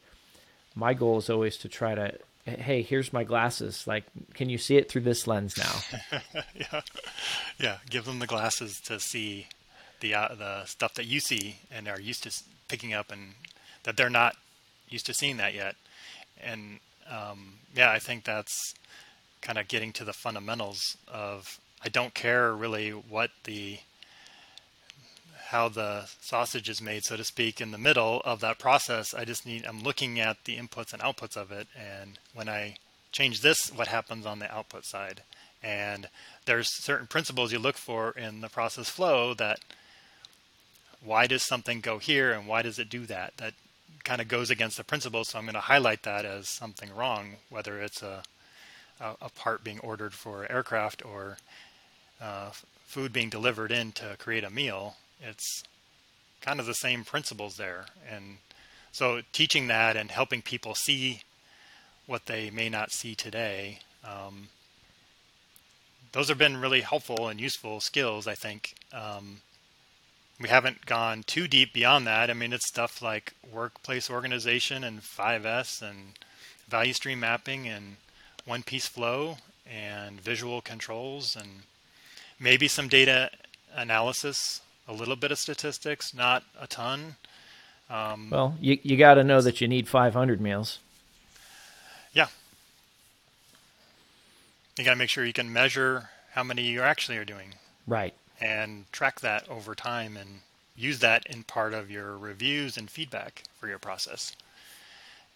my 0.76 0.94
goal 0.94 1.18
is 1.18 1.30
always 1.30 1.58
to 1.58 1.70
try 1.70 1.96
to 1.96 2.18
hey, 2.46 2.82
here's 2.82 3.14
my 3.14 3.24
glasses. 3.24 3.86
Like, 3.86 4.06
can 4.34 4.50
you 4.50 4.58
see 4.58 4.78
it 4.78 4.90
through 4.90 5.02
this 5.02 5.28
lens 5.28 5.58
now? 5.58 6.22
yeah, 6.56 6.82
yeah. 7.60 7.78
Give 7.90 8.06
them 8.06 8.20
the 8.20 8.28
glasses 8.28 8.80
to 8.86 9.00
see 9.00 9.48
the 10.00 10.16
uh, 10.16 10.36
the 10.36 10.66
stuff 10.66 10.94
that 10.96 11.06
you 11.06 11.20
see 11.20 11.58
and 11.72 11.88
are 11.88 12.00
used 12.00 12.24
to 12.24 12.44
picking 12.68 12.94
up, 12.94 13.12
and 13.12 13.34
that 13.84 13.98
they're 13.98 14.10
not 14.10 14.36
used 14.90 15.06
to 15.08 15.14
seeing 15.14 15.38
that 15.38 15.54
yet. 15.54 15.76
And 16.42 16.80
um, 17.10 17.54
yeah, 17.76 17.92
I 17.92 18.00
think 18.00 18.24
that's 18.24 18.74
kind 19.42 19.58
of 19.58 19.68
getting 19.68 19.92
to 19.94 20.04
the 20.04 20.14
fundamentals 20.14 20.98
of. 21.08 21.60
I 21.84 21.90
don't 21.90 22.14
care 22.14 22.54
really 22.54 22.92
what 22.92 23.32
the 23.46 23.80
how 25.52 25.68
the 25.68 26.06
sausage 26.22 26.70
is 26.70 26.82
made, 26.82 27.04
so 27.04 27.18
to 27.18 27.26
speak, 27.26 27.60
in 27.60 27.72
the 27.72 27.78
middle 27.78 28.22
of 28.24 28.40
that 28.40 28.58
process. 28.58 29.14
I 29.14 29.26
just 29.26 29.46
need, 29.46 29.66
I'm 29.66 29.84
looking 29.84 30.18
at 30.18 30.46
the 30.46 30.56
inputs 30.56 30.94
and 30.94 31.02
outputs 31.02 31.36
of 31.36 31.52
it. 31.52 31.68
And 31.78 32.18
when 32.34 32.48
I 32.48 32.78
change 33.12 33.42
this, 33.42 33.70
what 33.70 33.90
happens 33.90 34.26
on 34.26 34.40
the 34.40 34.50
output 34.50 34.86
side? 34.86 35.24
And 35.62 36.08
there's 36.46 36.74
certain 36.82 37.06
principles 37.06 37.52
you 37.52 37.60
look 37.60 37.76
for 37.76 38.12
in 38.12 38.40
the 38.40 38.48
process 38.48 38.90
flow 38.90 39.34
that 39.34 39.60
why 41.04 41.28
does 41.28 41.46
something 41.46 41.82
go 41.82 41.98
here 41.98 42.32
and 42.32 42.48
why 42.48 42.62
does 42.62 42.80
it 42.80 42.90
do 42.90 43.06
that? 43.08 43.34
That 43.36 43.54
kind 44.06 44.22
of 44.22 44.30
goes 44.30 44.50
against 44.50 44.78
the 44.78 44.86
principle. 44.86 45.26
So 45.26 45.38
I'm 45.38 45.44
going 45.44 45.56
to 45.56 45.60
highlight 45.60 46.04
that 46.04 46.24
as 46.24 46.48
something 46.48 46.96
wrong, 46.96 47.36
whether 47.50 47.82
it's 47.82 48.02
a, 48.02 48.24
a, 49.02 49.16
a 49.24 49.30
part 49.30 49.66
being 49.66 49.80
ordered 49.80 50.14
for 50.14 50.50
aircraft 50.50 51.04
or 51.04 51.40
uh, 52.22 52.52
food 52.86 53.12
being 53.12 53.30
delivered 53.30 53.74
in 53.74 53.92
to 53.94 54.16
create 54.18 54.46
a 54.46 54.50
meal 54.50 54.96
it's 55.22 55.64
kind 56.42 56.60
of 56.60 56.66
the 56.66 56.74
same 56.74 57.04
principles 57.04 57.58
there. 57.58 57.86
And 58.10 58.38
so 58.92 59.22
teaching 59.32 59.68
that 59.68 59.96
and 59.96 60.12
helping 60.12 60.42
people 60.42 60.76
see 60.76 61.22
what 62.08 62.26
they 62.26 62.50
may 62.50 62.70
not 62.70 62.92
see 62.92 63.16
today, 63.16 63.80
um, 64.04 64.50
those 66.12 66.28
have 66.28 66.38
been 66.38 66.58
really 66.58 66.82
helpful 66.82 67.30
and 67.30 67.40
useful 67.40 67.80
skills, 67.80 68.28
I 68.28 68.36
think. 68.36 68.74
Um, 68.92 69.42
we 70.40 70.50
haven't 70.50 70.86
gone 70.86 71.24
too 71.24 71.48
deep 71.48 71.72
beyond 71.72 72.08
that. 72.08 72.30
I 72.30 72.34
mean, 72.34 72.52
it's 72.52 72.68
stuff 72.68 73.02
like 73.02 73.34
workplace 73.52 74.10
organization 74.10 74.84
and 74.84 75.02
5S 75.02 75.82
and 75.82 76.18
value 76.68 76.94
stream 76.94 77.20
mapping 77.20 77.68
and 77.68 77.98
one 78.46 78.64
piece 78.64 78.88
flow 78.88 79.38
and 79.70 80.20
visual 80.20 80.62
controls 80.62 81.36
and 81.36 81.50
maybe 82.40 82.68
some 82.68 82.88
data 82.88 83.30
analysis 83.76 84.62
a 84.88 84.94
little 84.94 85.16
bit 85.16 85.32
of 85.32 85.40
statistics, 85.40 86.14
not 86.14 86.44
a 86.60 86.68
ton. 86.68 87.16
Um, 87.90 88.30
well, 88.30 88.56
you 88.60 88.80
you 88.84 88.98
got 88.98 89.16
to 89.16 89.24
know 89.24 89.42
that 89.42 89.62
you 89.62 89.68
need 89.68 89.88
500 89.88 90.40
meals. 90.40 90.80
Yeah. 92.14 92.28
You 94.78 94.86
got 94.86 94.92
to 94.92 94.98
make 94.98 95.10
sure 95.10 95.26
you 95.26 95.34
can 95.34 95.52
measure 95.52 96.10
how 96.32 96.44
many 96.44 96.64
you 96.64 96.82
actually 96.82 97.18
are 97.18 97.26
doing. 97.26 97.56
Right. 97.86 98.14
And 98.40 98.92
track 98.92 99.20
that 99.20 99.48
over 99.50 99.76
time 99.76 100.18
and 100.18 100.40
use 100.76 101.00
that 101.00 101.26
in 101.28 101.44
part 101.44 101.74
of 101.74 101.92
your 101.92 102.18
reviews 102.18 102.78
and 102.78 102.90
feedback 102.90 103.44
for 103.60 103.68
your 103.68 103.80
process. 103.80 104.36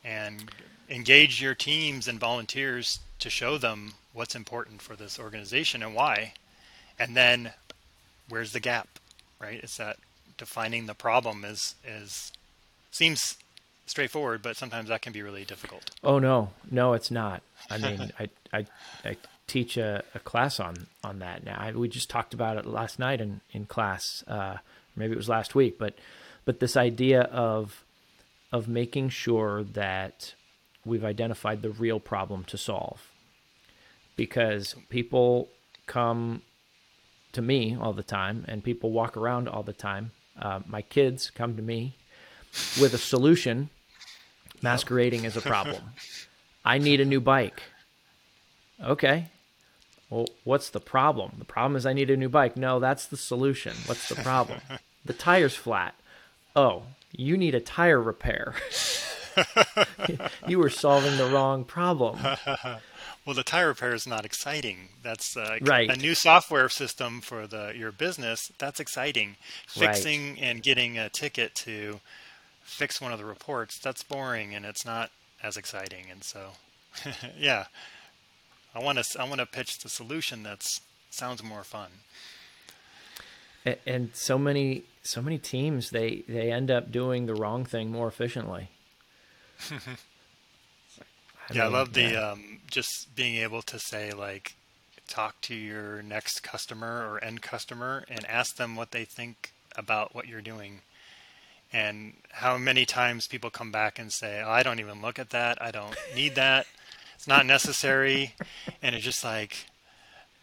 And 0.03 0.49
engage 0.89 1.41
your 1.41 1.55
teams 1.55 2.07
and 2.07 2.19
volunteers 2.19 2.99
to 3.19 3.29
show 3.29 3.57
them 3.57 3.93
what's 4.13 4.35
important 4.35 4.81
for 4.81 4.95
this 4.95 5.19
organization 5.19 5.83
and 5.83 5.93
why. 5.93 6.33
And 6.97 7.15
then 7.15 7.51
where's 8.29 8.53
the 8.53 8.59
gap? 8.59 8.87
Right? 9.45 9.59
It's 9.61 9.77
that 9.77 9.97
defining 10.37 10.85
the 10.85 10.93
problem 10.93 11.45
is 11.45 11.75
is 11.87 12.31
seems 12.91 13.37
straightforward, 13.85 14.41
but 14.41 14.57
sometimes 14.57 14.89
that 14.89 15.01
can 15.01 15.13
be 15.13 15.21
really 15.21 15.45
difficult. 15.45 15.91
Oh 16.03 16.19
no, 16.19 16.51
no, 16.69 16.93
it's 16.93 17.11
not. 17.11 17.41
I 17.69 17.77
mean, 17.77 18.11
I, 18.19 18.29
I 18.51 18.65
I 19.03 19.17
teach 19.47 19.77
a, 19.77 20.03
a 20.13 20.19
class 20.19 20.59
on 20.59 20.87
on 21.03 21.19
that 21.19 21.45
now. 21.45 21.57
I, 21.59 21.71
we 21.71 21.87
just 21.87 22.09
talked 22.09 22.33
about 22.33 22.57
it 22.57 22.65
last 22.65 22.99
night 22.99 23.21
in 23.21 23.41
in 23.51 23.65
class. 23.65 24.23
Uh, 24.27 24.57
maybe 24.95 25.13
it 25.13 25.17
was 25.17 25.29
last 25.29 25.55
week, 25.55 25.77
but 25.77 25.95
but 26.45 26.59
this 26.59 26.75
idea 26.75 27.21
of 27.21 27.83
of 28.51 28.67
making 28.67 29.09
sure 29.09 29.63
that 29.63 30.33
we've 30.85 31.03
identified 31.03 31.61
the 31.61 31.71
real 31.71 31.99
problem 31.99 32.43
to 32.45 32.57
solve 32.57 33.11
because 34.15 34.75
people 34.89 35.49
come 35.87 36.41
to 37.35 37.41
me 37.41 37.77
all 37.79 37.93
the 37.93 38.03
time 38.03 38.45
and 38.47 38.63
people 38.63 38.91
walk 38.91 39.15
around 39.15 39.47
all 39.47 39.63
the 39.63 39.73
time. 39.73 40.11
Uh, 40.39 40.59
my 40.67 40.81
kids 40.81 41.29
come 41.29 41.55
to 41.55 41.61
me 41.61 41.95
with 42.81 42.93
a 42.93 42.97
solution 42.97 43.69
masquerading 44.61 45.25
as 45.25 45.37
a 45.37 45.41
problem. 45.41 45.83
I 46.65 46.79
need 46.79 46.99
a 46.99 47.05
new 47.05 47.21
bike. 47.21 47.61
Okay. 48.83 49.27
Well, 50.09 50.27
what's 50.43 50.69
the 50.69 50.79
problem? 50.79 51.33
The 51.37 51.45
problem 51.45 51.75
is 51.75 51.85
I 51.85 51.93
need 51.93 52.09
a 52.09 52.17
new 52.17 52.29
bike. 52.29 52.57
No, 52.57 52.79
that's 52.79 53.05
the 53.05 53.17
solution. 53.17 53.73
What's 53.85 54.09
the 54.09 54.15
problem? 54.15 54.59
the 55.05 55.13
tire's 55.13 55.55
flat. 55.55 55.95
Oh, 56.55 56.83
you 57.11 57.37
need 57.37 57.55
a 57.55 57.59
tire 57.59 58.01
repair. 58.01 58.55
you 60.47 60.59
were 60.59 60.69
solving 60.69 61.17
the 61.17 61.27
wrong 61.27 61.65
problem. 61.65 62.17
Well, 63.25 63.35
the 63.35 63.43
tire 63.43 63.69
repair 63.69 63.93
is 63.93 64.05
not 64.05 64.23
exciting. 64.23 64.89
That's 65.01 65.35
uh, 65.35 65.57
right. 65.61 65.89
a 65.89 65.95
new 65.95 66.13
software 66.13 66.69
system 66.69 67.21
for 67.21 67.47
the 67.47 67.73
your 67.75 67.91
business. 67.91 68.51
That's 68.59 68.79
exciting. 68.79 69.37
Fixing 69.67 70.31
right. 70.31 70.43
and 70.43 70.61
getting 70.61 70.97
a 70.99 71.09
ticket 71.09 71.55
to 71.55 72.01
fix 72.61 73.01
one 73.01 73.11
of 73.11 73.17
the 73.17 73.25
reports. 73.25 73.79
That's 73.79 74.03
boring, 74.03 74.53
and 74.53 74.63
it's 74.63 74.85
not 74.85 75.09
as 75.41 75.57
exciting. 75.57 76.05
And 76.11 76.23
so, 76.23 76.49
yeah, 77.37 77.65
I 78.75 78.79
want 78.79 79.03
to 79.03 79.19
I 79.19 79.27
want 79.27 79.39
to 79.39 79.47
pitch 79.47 79.79
the 79.79 79.89
solution 79.89 80.43
that 80.43 80.79
sounds 81.09 81.43
more 81.43 81.63
fun. 81.63 81.89
And, 83.65 83.77
and 83.87 84.09
so 84.13 84.37
many 84.37 84.83
so 85.01 85.19
many 85.21 85.39
teams 85.39 85.89
they 85.89 86.23
they 86.27 86.51
end 86.51 86.69
up 86.69 86.91
doing 86.91 87.25
the 87.25 87.33
wrong 87.33 87.65
thing 87.65 87.91
more 87.91 88.07
efficiently. 88.07 88.69
I 91.49 91.53
yeah, 91.53 91.65
mean, 91.65 91.73
I 91.73 91.77
love 91.77 91.93
the 91.93 92.01
yeah. 92.01 92.31
um, 92.31 92.59
just 92.69 93.15
being 93.15 93.35
able 93.37 93.61
to 93.63 93.79
say 93.79 94.11
like 94.11 94.55
talk 95.07 95.39
to 95.41 95.55
your 95.55 96.01
next 96.01 96.41
customer 96.41 97.07
or 97.07 97.23
end 97.23 97.41
customer 97.41 98.03
and 98.09 98.25
ask 98.25 98.55
them 98.55 98.75
what 98.75 98.91
they 98.91 99.05
think 99.05 99.51
about 99.75 100.15
what 100.15 100.27
you're 100.27 100.41
doing. 100.41 100.81
And 101.71 102.13
how 102.31 102.57
many 102.57 102.85
times 102.85 103.27
people 103.27 103.49
come 103.49 103.71
back 103.71 103.99
and 103.99 104.11
say 104.11 104.41
oh, 104.45 104.49
i 104.49 104.63
don't 104.63 104.79
even 104.79 105.01
look 105.01 105.19
at 105.19 105.31
that. 105.31 105.61
I 105.61 105.71
don't 105.71 105.95
need 106.15 106.35
that. 106.35 106.65
It's 107.15 107.27
not 107.27 107.45
necessary. 107.45 108.35
And 108.81 108.95
it's 108.95 109.05
just 109.05 109.23
like 109.23 109.67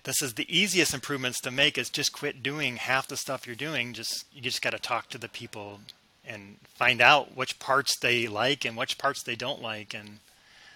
this 0.04 0.21
is 0.21 0.35
the 0.35 0.47
easiest 0.54 0.94
improvements 0.94 1.40
to 1.40 1.50
make 1.50 1.78
is 1.78 1.88
just 1.88 2.12
quit 2.12 2.42
doing 2.42 2.76
half 2.76 3.06
the 3.06 3.16
stuff 3.16 3.47
you're 3.47 3.56
doing. 3.56 3.92
Just 3.92 4.26
you 4.35 4.40
just 4.40 4.62
got 4.62 4.71
to 4.71 4.78
talk 4.78 5.09
to 5.11 5.18
the 5.18 5.28
people 5.28 5.80
and 6.26 6.56
find 6.75 7.00
out 7.00 7.37
which 7.37 7.59
parts 7.59 7.99
they 7.99 8.26
like 8.26 8.64
and 8.64 8.76
which 8.76 8.99
parts 8.99 9.23
they 9.23 9.37
don't 9.37 9.62
like 9.62 9.94
and 9.94 10.18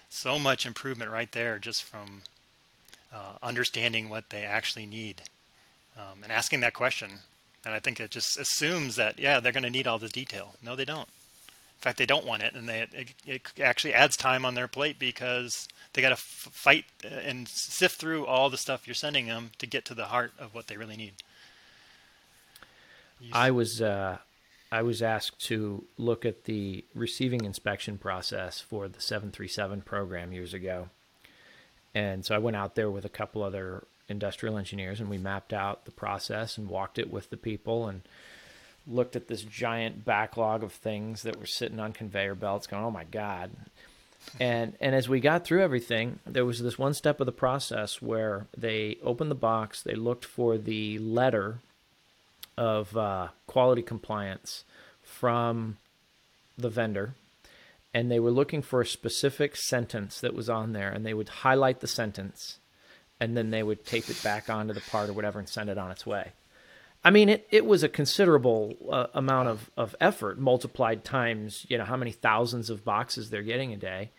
so 0.09 0.39
much 0.39 0.65
improvement 0.65 1.11
right 1.11 1.31
there 1.31 1.59
just 1.59 1.83
from 1.83 2.21
uh, 3.13 3.33
understanding 3.41 4.09
what 4.09 4.29
they 4.29 4.43
actually 4.43 4.85
need 4.85 5.21
um, 5.97 6.23
and 6.23 6.31
asking 6.31 6.59
that 6.61 6.73
question. 6.73 7.11
And 7.65 7.73
i 7.73 7.79
think 7.79 7.99
it 7.99 8.11
just 8.11 8.37
assumes 8.37 8.95
that 8.95 9.19
yeah 9.19 9.39
they're 9.39 9.51
going 9.51 9.63
to 9.63 9.69
need 9.69 9.87
all 9.87 9.99
the 9.99 10.09
detail. 10.09 10.55
No 10.63 10.75
they 10.75 10.85
don't. 10.85 11.09
In 11.09 11.81
fact 11.81 11.97
they 11.97 12.05
don't 12.05 12.25
want 12.25 12.43
it 12.43 12.53
and 12.53 12.67
they, 12.67 12.87
it, 12.93 13.13
it 13.25 13.41
actually 13.61 13.93
adds 13.93 14.17
time 14.17 14.45
on 14.45 14.55
their 14.55 14.67
plate 14.67 14.97
because 14.99 15.67
they 15.93 16.01
got 16.01 16.09
to 16.09 16.13
f- 16.13 16.49
fight 16.51 16.85
and 17.03 17.47
sift 17.47 17.99
through 17.99 18.25
all 18.25 18.49
the 18.49 18.57
stuff 18.57 18.87
you're 18.87 18.93
sending 18.93 19.27
them 19.27 19.51
to 19.57 19.67
get 19.67 19.85
to 19.85 19.93
the 19.93 20.05
heart 20.05 20.31
of 20.39 20.53
what 20.55 20.67
they 20.67 20.77
really 20.77 20.97
need. 20.97 21.13
I 23.33 23.51
was 23.51 23.81
uh, 23.81 24.17
I 24.71 24.81
was 24.81 25.01
asked 25.01 25.45
to 25.47 25.85
look 25.97 26.25
at 26.25 26.43
the 26.43 26.83
receiving 26.93 27.45
inspection 27.45 27.97
process 27.97 28.59
for 28.59 28.87
the 28.87 28.99
737 28.99 29.81
program 29.81 30.33
years 30.33 30.53
ago, 30.53 30.89
and 31.95 32.25
so 32.25 32.35
I 32.35 32.39
went 32.39 32.57
out 32.57 32.75
there 32.75 32.91
with 32.91 33.05
a 33.05 33.09
couple 33.09 33.43
other 33.43 33.85
industrial 34.09 34.57
engineers 34.57 34.99
and 34.99 35.09
we 35.09 35.17
mapped 35.17 35.53
out 35.53 35.85
the 35.85 35.91
process 35.91 36.57
and 36.57 36.69
walked 36.69 36.97
it 36.97 37.11
with 37.11 37.29
the 37.29 37.37
people 37.37 37.87
and 37.87 38.01
looked 38.85 39.15
at 39.15 39.27
this 39.27 39.41
giant 39.41 40.05
backlog 40.05 40.63
of 40.63 40.71
things 40.71 41.23
that 41.23 41.37
were 41.37 41.45
sitting 41.45 41.79
on 41.79 41.91
conveyor 41.91 42.35
belts 42.35 42.67
going 42.67 42.83
oh 42.83 42.91
my 42.91 43.03
god. 43.03 43.51
And 44.39 44.75
and 44.81 44.93
as 44.93 45.07
we 45.07 45.19
got 45.19 45.45
through 45.45 45.63
everything, 45.63 46.19
there 46.25 46.45
was 46.45 46.61
this 46.61 46.77
one 46.77 46.93
step 46.93 47.19
of 47.19 47.25
the 47.25 47.31
process 47.31 48.01
where 48.01 48.47
they 48.57 48.97
opened 49.01 49.31
the 49.31 49.35
box, 49.35 49.81
they 49.81 49.95
looked 49.95 50.25
for 50.25 50.57
the 50.57 50.97
letter 50.99 51.59
of 52.57 52.95
uh, 52.97 53.27
quality 53.45 53.81
compliance 53.81 54.63
from 55.01 55.77
the 56.57 56.69
vendor, 56.69 57.13
and 57.93 58.11
they 58.11 58.19
were 58.19 58.31
looking 58.31 58.61
for 58.61 58.81
a 58.81 58.85
specific 58.85 59.55
sentence 59.55 60.19
that 60.19 60.33
was 60.33 60.49
on 60.49 60.73
there, 60.73 60.89
and 60.89 61.05
they 61.05 61.13
would 61.13 61.29
highlight 61.29 61.79
the 61.79 61.87
sentence, 61.87 62.59
and 63.19 63.37
then 63.37 63.51
they 63.51 63.63
would 63.63 63.85
tape 63.85 64.09
it 64.09 64.21
back 64.23 64.49
onto 64.49 64.73
the 64.73 64.81
part 64.81 65.09
or 65.09 65.13
whatever 65.13 65.39
and 65.39 65.47
send 65.47 65.69
it 65.69 65.77
on 65.77 65.91
its 65.91 66.05
way. 66.05 66.31
I 67.03 67.09
mean, 67.09 67.29
it, 67.29 67.47
it 67.51 67.65
was 67.65 67.83
a 67.83 67.89
considerable 67.89 68.75
uh, 68.91 69.07
amount 69.13 69.49
of, 69.49 69.69
of 69.77 69.95
effort 70.01 70.39
multiplied 70.39 71.03
times, 71.03 71.65
you 71.69 71.77
know, 71.77 71.85
how 71.85 71.95
many 71.95 72.11
thousands 72.11 72.69
of 72.69 72.83
boxes 72.83 73.29
they're 73.29 73.43
getting 73.43 73.71
a 73.71 73.77
day. 73.77 74.09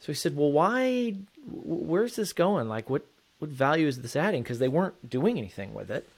So 0.00 0.06
he 0.06 0.14
said, 0.14 0.36
well, 0.36 0.50
why, 0.50 1.14
where's 1.46 2.16
this 2.16 2.32
going? 2.32 2.68
Like, 2.68 2.90
what, 2.90 3.06
what 3.38 3.50
value 3.50 3.86
is 3.86 4.00
this 4.00 4.16
adding? 4.16 4.42
Because 4.42 4.58
they 4.58 4.68
weren't 4.68 5.08
doing 5.08 5.38
anything 5.38 5.72
with 5.72 5.90
it. 5.90 6.08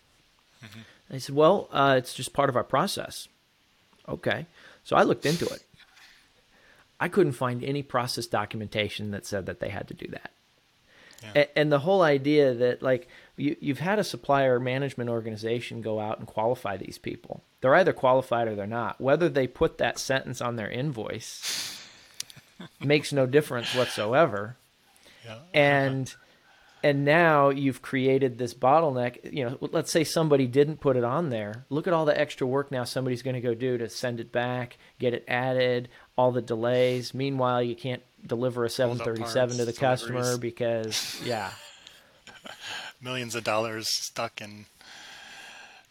Mm-hmm. 0.65 0.81
I 1.11 1.19
said, 1.19 1.35
well, 1.35 1.69
uh, 1.73 1.95
it's 1.99 2.15
just 2.15 2.33
part 2.33 2.49
of 2.49 2.57
our 2.57 2.65
process. 2.65 3.29
Okay. 4.09 4.47
So 4.85 4.97
I 4.97 5.03
looked 5.03 5.27
into 5.27 5.47
it. 5.47 5.63
I 6.99 7.09
couldn't 7.09 7.33
find 7.33 7.63
any 7.63 7.83
process 7.83 8.27
documentation 8.27 9.11
that 9.11 9.27
said 9.27 9.47
that 9.47 9.61
they 9.61 9.69
had 9.69 9.89
to 9.89 9.95
do 9.95 10.07
that. 10.09 10.31
Yeah. 11.23 11.45
And 11.57 11.73
the 11.73 11.81
whole 11.81 12.03
idea 12.03 12.55
that 12.55 12.83
like 12.83 13.09
you, 13.37 13.57
you've 13.61 13.79
had 13.79 13.99
a 13.99 14.05
supplier 14.05 14.61
management 14.61 15.11
organization 15.11 15.81
go 15.83 15.99
out 15.99 16.19
and 16.19 16.27
qualify 16.27 16.77
these 16.77 16.99
people. 16.99 17.43
They're 17.61 17.75
either 17.75 17.93
qualified 17.93 18.49
or 18.49 18.55
they're 18.55 18.67
not. 18.67 19.01
Whether 19.01 19.29
they 19.29 19.47
put 19.47 19.79
that 19.79 19.99
sentence 19.99 20.41
on 20.41 20.57
their 20.57 20.71
invoice 20.71 21.83
makes 22.81 23.13
no 23.13 23.27
difference 23.27 23.75
whatsoever. 23.75 24.57
Yeah. 25.25 25.39
And 25.53 26.15
and 26.87 27.05
now 27.05 27.49
you've 27.49 27.83
created 27.83 28.39
this 28.39 28.55
bottleneck. 28.55 29.33
You 29.33 29.45
know, 29.45 29.59
let's 29.73 29.91
say 29.91 30.05
somebody 30.05 30.47
didn't 30.47 30.77
put 30.77 30.97
it 30.97 31.03
on 31.03 31.31
there. 31.31 31.65
Look 31.69 31.89
at 31.89 31.93
all 31.93 32.05
the 32.05 32.19
extra 32.19 32.47
work 32.47 32.71
now 32.71 32.85
somebody's 32.85 33.23
going 33.23 33.35
to 33.35 33.41
go 33.41 33.55
do 33.55 33.77
to 33.77 33.89
send 33.89 34.21
it 34.21 34.31
back, 34.31 34.79
get 35.01 35.13
it 35.13 35.25
added, 35.27 35.89
all 36.17 36.31
the 36.31 36.41
delays. 36.41 37.13
Meanwhile, 37.13 37.65
you 37.65 37.75
can't 37.75 38.05
deliver 38.25 38.65
a 38.65 38.71
737 38.71 39.57
to 39.57 39.65
the 39.65 39.73
customer 39.73 40.39
because 40.39 41.21
yeah. 41.25 41.51
Millions 43.01 43.35
of 43.35 43.43
dollars 43.43 43.89
stuck 43.91 44.41
in 44.41 44.67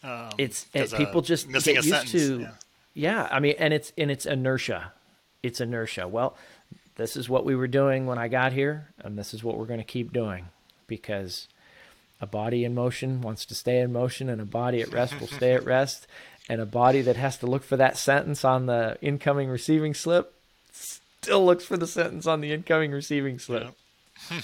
um, 0.01 0.29
it's 0.37 0.65
it, 0.73 0.93
people 0.93 1.21
just 1.21 1.51
get 1.51 1.65
used 1.67 1.89
sentence. 1.89 2.11
to 2.11 2.39
yeah. 2.41 2.51
yeah 2.93 3.27
i 3.31 3.39
mean 3.39 3.55
and 3.57 3.73
it's 3.73 3.91
and 3.97 4.11
it's 4.11 4.25
inertia 4.25 4.91
it's 5.41 5.59
inertia 5.59 6.07
well 6.07 6.37
this 6.95 7.15
is 7.15 7.27
what 7.27 7.43
we 7.43 7.55
were 7.55 7.67
doing 7.67 8.05
when 8.05 8.19
i 8.19 8.27
got 8.27 8.53
here 8.53 8.93
and 8.99 9.17
this 9.17 9.33
is 9.33 9.43
what 9.43 9.57
we're 9.57 9.65
going 9.65 9.79
to 9.79 9.85
keep 9.85 10.13
doing 10.13 10.47
because 10.87 11.47
a 12.21 12.27
body 12.27 12.63
in 12.63 12.73
motion 12.73 13.21
wants 13.21 13.45
to 13.45 13.55
stay 13.55 13.79
in 13.79 13.91
motion 13.91 14.29
and 14.29 14.41
a 14.41 14.45
body 14.45 14.81
at 14.81 14.91
rest 14.91 15.19
will 15.19 15.27
stay 15.27 15.53
at 15.53 15.65
rest 15.75 16.07
and 16.47 16.61
a 16.61 16.65
body 16.65 17.01
that 17.01 17.15
has 17.15 17.37
to 17.37 17.47
look 17.47 17.63
for 17.63 17.77
that 17.77 17.97
sentence 17.97 18.45
on 18.45 18.65
the 18.65 18.97
incoming 19.01 19.49
receiving 19.49 19.93
slip 19.93 20.35
still 21.25 21.43
looks 21.43 21.65
for 21.65 21.75
the 21.75 21.87
sentence 21.87 22.27
on 22.27 22.39
the 22.39 22.53
incoming 22.53 22.91
receiving 22.91 23.39
slip. 23.39 23.73
Yep. 24.29 24.43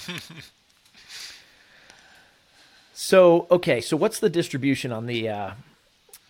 so 2.92 3.46
okay, 3.52 3.80
so 3.80 3.96
what's 3.96 4.18
the 4.18 4.28
distribution 4.28 4.90
on 4.90 5.06
the 5.06 5.28
uh, 5.28 5.50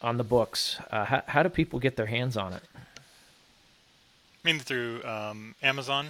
on 0.03 0.19
the 0.19 0.25
books? 0.25 0.79
Uh, 0.91 1.07
how, 1.07 1.23
how 1.27 1.43
do 1.43 1.49
people 1.49 1.79
get 1.79 1.97
their 1.97 2.07
hands 2.07 2.37
on 2.37 2.53
it? 2.53 2.63
I 2.77 2.81
mean 4.45 4.59
through 4.59 5.03
um, 5.05 5.55
Amazon. 5.63 6.09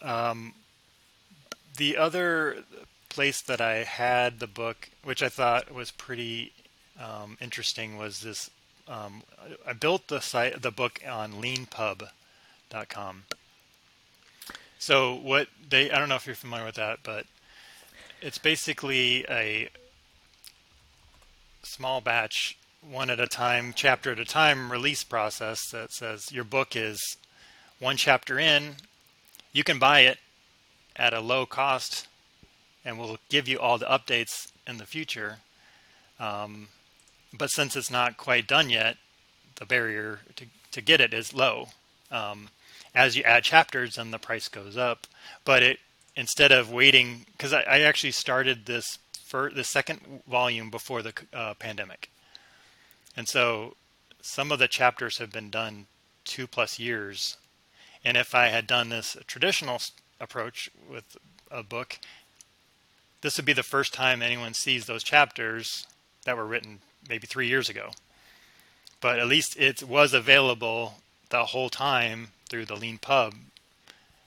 Um, 0.00 0.54
the 1.76 1.96
other 1.96 2.64
place 3.08 3.40
that 3.42 3.60
I 3.60 3.84
had 3.84 4.40
the 4.40 4.46
book, 4.46 4.88
which 5.04 5.22
I 5.22 5.28
thought 5.28 5.72
was 5.72 5.90
pretty 5.90 6.52
um, 7.00 7.36
interesting, 7.40 7.96
was 7.96 8.20
this. 8.20 8.50
Um, 8.88 9.22
I 9.66 9.72
built 9.72 10.08
the 10.08 10.20
site, 10.20 10.62
the 10.62 10.70
book 10.70 11.00
on 11.08 11.34
LeanPub.com. 11.34 13.24
So 14.78 15.14
what 15.14 15.48
they 15.68 15.90
I 15.92 15.98
don't 15.98 16.08
know 16.08 16.16
if 16.16 16.26
you're 16.26 16.34
familiar 16.34 16.66
with 16.66 16.74
that, 16.74 16.98
but 17.04 17.26
it's 18.20 18.38
basically 18.38 19.24
a 19.28 19.68
small 21.62 22.00
batch, 22.00 22.56
one 22.88 23.10
at 23.10 23.20
a 23.20 23.26
time, 23.26 23.72
chapter 23.76 24.12
at 24.12 24.18
a 24.18 24.24
time 24.24 24.72
release 24.72 25.04
process 25.04 25.70
that 25.70 25.92
says 25.92 26.32
your 26.32 26.44
book 26.44 26.74
is 26.74 27.16
one 27.78 27.96
chapter 27.96 28.38
in, 28.38 28.76
you 29.52 29.62
can 29.62 29.78
buy 29.78 30.00
it 30.00 30.18
at 30.96 31.14
a 31.14 31.20
low 31.20 31.46
cost, 31.46 32.06
and 32.84 32.98
we'll 32.98 33.18
give 33.28 33.48
you 33.48 33.58
all 33.58 33.78
the 33.78 33.86
updates 33.86 34.50
in 34.66 34.78
the 34.78 34.86
future. 34.86 35.38
Um, 36.18 36.68
but 37.32 37.50
since 37.50 37.76
it's 37.76 37.90
not 37.90 38.16
quite 38.16 38.46
done 38.46 38.70
yet, 38.70 38.96
the 39.56 39.66
barrier 39.66 40.20
to, 40.36 40.46
to 40.72 40.80
get 40.80 41.00
it 41.00 41.14
is 41.14 41.34
low. 41.34 41.68
Um, 42.10 42.48
as 42.94 43.16
you 43.16 43.22
add 43.22 43.44
chapters, 43.44 43.96
then 43.96 44.10
the 44.10 44.18
price 44.18 44.48
goes 44.48 44.76
up. 44.76 45.06
But 45.44 45.62
it 45.62 45.78
instead 46.14 46.52
of 46.52 46.70
waiting, 46.70 47.24
because 47.32 47.52
I, 47.52 47.62
I, 47.62 47.80
actually 47.80 48.10
started 48.10 48.66
this 48.66 48.98
for 49.24 49.50
the 49.50 49.64
second 49.64 50.22
volume 50.28 50.70
before 50.70 51.00
the 51.00 51.14
uh, 51.32 51.54
pandemic, 51.54 52.10
and 53.16 53.26
so 53.26 53.76
some 54.20 54.52
of 54.52 54.58
the 54.58 54.68
chapters 54.68 55.18
have 55.18 55.32
been 55.32 55.48
done 55.48 55.86
two 56.24 56.46
plus 56.46 56.78
years. 56.78 57.36
And 58.04 58.16
if 58.16 58.34
I 58.34 58.48
had 58.48 58.66
done 58.66 58.88
this 58.88 59.16
traditional 59.26 59.80
approach 60.22 60.70
with 60.88 61.16
a 61.50 61.62
book, 61.62 61.98
this 63.20 63.36
would 63.36 63.44
be 63.44 63.52
the 63.52 63.62
first 63.62 63.92
time 63.92 64.22
anyone 64.22 64.54
sees 64.54 64.86
those 64.86 65.02
chapters 65.02 65.86
that 66.24 66.36
were 66.36 66.46
written 66.46 66.78
maybe 67.08 67.26
three 67.26 67.48
years 67.48 67.68
ago. 67.68 67.90
But 69.00 69.18
at 69.18 69.26
least 69.26 69.56
it 69.58 69.82
was 69.82 70.14
available 70.14 70.94
the 71.30 71.46
whole 71.46 71.68
time 71.68 72.28
through 72.48 72.66
the 72.66 72.76
LeanPub. 72.76 73.34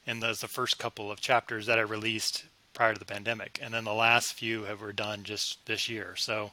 And 0.05 0.21
those 0.21 0.39
the 0.39 0.47
first 0.47 0.77
couple 0.77 1.11
of 1.11 1.21
chapters 1.21 1.65
that 1.65 1.79
I 1.79 1.81
released 1.81 2.43
prior 2.73 2.93
to 2.93 2.99
the 2.99 3.05
pandemic. 3.05 3.57
And 3.61 3.73
then 3.73 3.85
the 3.85 3.93
last 3.93 4.33
few 4.33 4.65
have 4.65 4.81
were 4.81 4.93
done 4.93 5.23
just 5.23 5.65
this 5.65 5.89
year. 5.89 6.15
So 6.17 6.51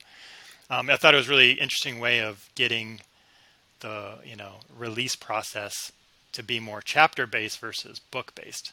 um, 0.70 0.88
I 0.88 0.96
thought 0.96 1.14
it 1.14 1.18
was 1.18 1.28
really 1.28 1.52
interesting 1.52 1.98
way 2.00 2.20
of 2.20 2.48
getting 2.54 3.00
the 3.80 4.18
you 4.24 4.36
know 4.36 4.60
release 4.78 5.16
process 5.16 5.92
to 6.32 6.42
be 6.42 6.60
more 6.60 6.80
chapter 6.80 7.26
based 7.26 7.58
versus 7.58 7.98
book 7.98 8.34
based. 8.34 8.72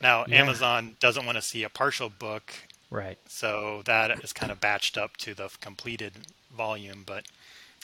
Now 0.00 0.24
yeah. 0.26 0.42
Amazon 0.42 0.96
doesn't 1.00 1.26
want 1.26 1.36
to 1.36 1.42
see 1.42 1.62
a 1.62 1.68
partial 1.68 2.08
book, 2.08 2.54
right? 2.90 3.18
So 3.28 3.82
that 3.84 4.22
is 4.22 4.32
kind 4.32 4.52
of 4.52 4.60
batched 4.60 4.96
up 4.96 5.16
to 5.18 5.34
the 5.34 5.50
completed 5.60 6.12
volume, 6.56 7.04
but 7.06 7.24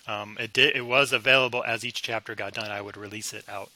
um, 0.06 0.36
it 0.38 0.52
did 0.52 0.76
it 0.76 0.86
was 0.86 1.12
available 1.12 1.64
as 1.66 1.84
each 1.84 2.02
chapter 2.02 2.34
got 2.34 2.54
done. 2.54 2.70
I 2.70 2.80
would 2.80 2.96
release 2.96 3.32
it 3.32 3.44
out 3.48 3.70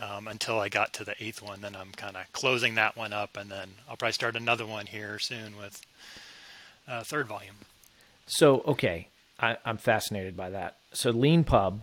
um, 0.00 0.28
until 0.28 0.58
I 0.58 0.68
got 0.68 0.92
to 0.94 1.04
the 1.04 1.14
eighth 1.22 1.42
one. 1.42 1.60
Then 1.60 1.76
I'm 1.76 1.92
kind 1.92 2.16
of 2.16 2.30
closing 2.32 2.74
that 2.74 2.96
one 2.96 3.12
up, 3.12 3.36
and 3.36 3.50
then 3.50 3.70
I'll 3.88 3.96
probably 3.96 4.12
start 4.12 4.36
another 4.36 4.66
one 4.66 4.86
here 4.86 5.18
soon 5.18 5.56
with 5.56 5.82
a 6.88 7.04
third 7.04 7.26
volume. 7.26 7.56
So 8.26 8.62
okay, 8.66 9.08
I, 9.38 9.56
am 9.64 9.78
fascinated 9.78 10.36
by 10.36 10.50
that. 10.50 10.76
So 10.92 11.12
LeanPub, 11.12 11.78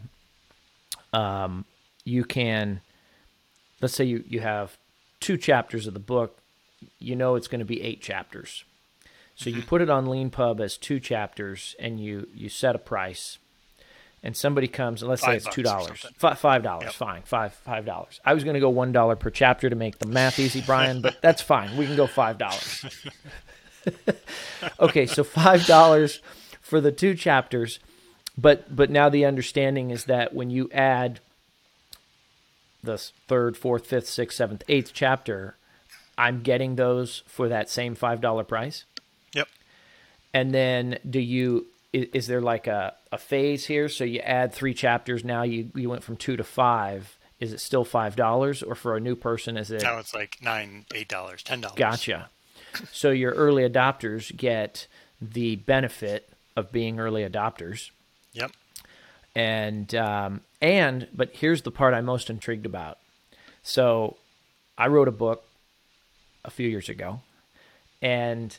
um, 1.14 1.66
you 2.04 2.24
can, 2.24 2.82
let's 3.82 3.96
say 3.96 4.04
you, 4.04 4.24
you 4.28 4.42
have 4.42 4.78
two 5.24 5.38
chapters 5.38 5.88
of 5.88 5.94
the 5.94 6.00
book, 6.00 6.38
you 7.00 7.16
know 7.16 7.36
it's 7.36 7.48
going 7.48 7.60
to 7.60 7.66
be 7.66 7.82
eight 7.82 8.02
chapters. 8.02 8.66
So 9.36 9.50
you 9.50 9.58
mm-hmm. 9.58 9.68
put 9.68 9.82
it 9.82 9.90
on 9.90 10.06
LeanPub 10.06 10.60
as 10.60 10.78
two 10.78 11.00
chapters, 11.00 11.76
and 11.80 12.00
you 12.00 12.28
you 12.36 12.50
set 12.50 12.76
a 12.76 12.80
price, 12.80 13.40
and 14.22 14.38
somebody 14.38 14.68
comes 14.68 15.02
and 15.02 15.10
let's 15.10 15.24
five 15.24 15.42
say 15.42 15.48
it's 15.48 15.56
two 15.56 15.64
dollars, 15.64 16.06
five 16.18 16.62
dollars, 16.62 16.86
yep. 16.86 16.94
fine, 16.94 17.22
five 17.24 17.54
five 17.54 17.86
dollars. 17.86 18.20
I 18.24 18.34
was 18.34 18.44
going 18.44 18.54
to 18.54 18.60
go 18.60 18.70
one 18.70 18.92
dollar 18.92 19.16
per 19.16 19.32
chapter 19.32 19.70
to 19.70 19.76
make 19.76 19.98
the 19.98 20.08
math 20.08 20.38
easy, 20.38 20.62
Brion, 20.62 21.02
but 21.02 21.22
that's 21.22 21.42
fine. 21.42 21.76
We 21.78 21.88
can 21.88 21.96
go 21.96 22.06
five 22.06 22.38
dollars. 22.38 22.86
okay, 24.80 25.08
so 25.08 25.24
five 25.24 25.66
dollars 25.66 26.22
for 26.62 26.80
the 26.80 26.92
two 26.92 27.16
chapters. 27.16 27.80
But 28.38 28.76
but 28.76 28.90
now 28.90 29.10
the 29.10 29.26
understanding 29.26 29.90
is 29.90 30.06
that 30.06 30.34
when 30.34 30.50
you 30.50 30.70
add 30.74 31.22
the 32.84 32.98
third, 33.28 33.58
fourth, 33.58 33.86
fifth, 33.86 34.08
sixth, 34.08 34.38
seventh, 34.38 34.64
eighth 34.68 34.92
chapter, 34.94 35.56
I'm 36.18 36.42
getting 36.42 36.76
those 36.76 37.24
for 37.26 37.50
that 37.50 37.70
same 37.70 37.96
five 37.96 38.22
dollar 38.22 38.44
price. 38.44 38.86
Yep. 39.34 39.48
And 40.34 40.54
then 40.54 41.00
do 41.10 41.20
you 41.20 41.68
is, 41.92 42.08
is, 42.14 42.28
there 42.28 42.42
like 42.42 42.68
a, 42.68 42.94
a 43.12 43.18
phase 43.18 43.66
here? 43.66 43.88
So 43.90 44.04
you 44.04 44.20
add 44.20 44.54
three 44.54 44.74
chapters, 44.74 45.24
now 45.24 45.44
you, 45.44 45.72
you 45.76 45.90
went 45.90 46.04
from 46.04 46.18
two 46.18 46.36
to 46.36 46.44
five. 46.44 47.18
Is 47.40 47.52
it 47.52 47.60
still 47.60 47.84
five 47.84 48.16
dollars 48.16 48.64
or 48.64 48.76
for 48.76 48.96
a 48.96 49.00
new 49.00 49.16
person 49.16 49.58
is 49.58 49.70
it 49.70 49.84
now 49.84 49.98
it's 49.98 50.14
like 50.14 50.38
nine, 50.42 50.86
eight 50.94 51.10
dollars, 51.10 51.44
ten 51.44 51.60
dollars. 51.62 51.78
Gotcha. 51.78 52.30
So 52.92 53.12
your 53.12 53.34
early 53.34 53.68
adopters 53.68 54.36
get 54.36 54.88
the 55.22 55.58
benefit 55.58 56.30
of 56.56 56.72
being 56.72 57.00
early 57.00 57.28
adopters. 57.28 57.92
Yep. 58.34 58.52
And 59.36 59.94
um, 59.96 60.42
and 60.64 61.08
but 61.14 61.32
here's 61.34 61.62
the 61.62 61.72
part 61.72 61.94
I'm 61.94 62.06
most 62.06 62.30
intrigued 62.30 62.66
about. 62.66 62.98
So, 63.62 64.18
I 64.78 64.88
wrote 64.88 65.08
a 65.08 65.12
book 65.12 65.44
a 66.44 66.50
few 66.50 66.68
years 66.68 66.90
ago, 66.90 67.20
and 68.02 68.58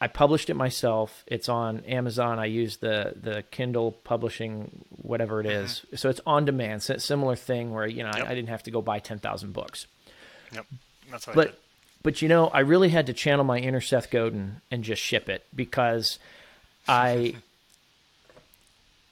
I 0.00 0.06
published 0.06 0.50
it 0.50 0.54
myself. 0.54 1.24
It's 1.26 1.48
on 1.48 1.80
Amazon. 1.80 2.38
I 2.38 2.46
use 2.46 2.76
the 2.76 3.14
the 3.20 3.42
Kindle 3.50 3.92
publishing, 4.04 4.84
whatever 5.02 5.40
it 5.40 5.46
is. 5.46 5.82
Mm-hmm. 5.86 5.96
So 5.96 6.08
it's 6.08 6.20
on 6.24 6.44
demand. 6.44 6.84
So 6.84 6.94
it's 6.94 7.04
similar 7.04 7.36
thing 7.36 7.72
where 7.72 7.86
you 7.86 8.04
know 8.04 8.12
yep. 8.14 8.26
I, 8.28 8.30
I, 8.30 8.34
didn't 8.34 8.50
have 8.50 8.62
to 8.64 8.70
go 8.70 8.80
buy 8.80 9.00
ten 9.00 9.18
thousand 9.18 9.52
books. 9.52 9.86
Yep, 10.52 10.66
that's 11.10 11.26
what. 11.26 11.36
But 11.36 11.60
but 12.02 12.22
you 12.22 12.28
know 12.28 12.46
I 12.46 12.60
really 12.60 12.90
had 12.90 13.06
to 13.06 13.12
channel 13.12 13.44
my 13.44 13.58
inner 13.58 13.80
Seth 13.80 14.10
Godin 14.10 14.60
and 14.70 14.84
just 14.84 15.02
ship 15.02 15.28
it 15.28 15.46
because 15.54 16.20
I 16.86 17.34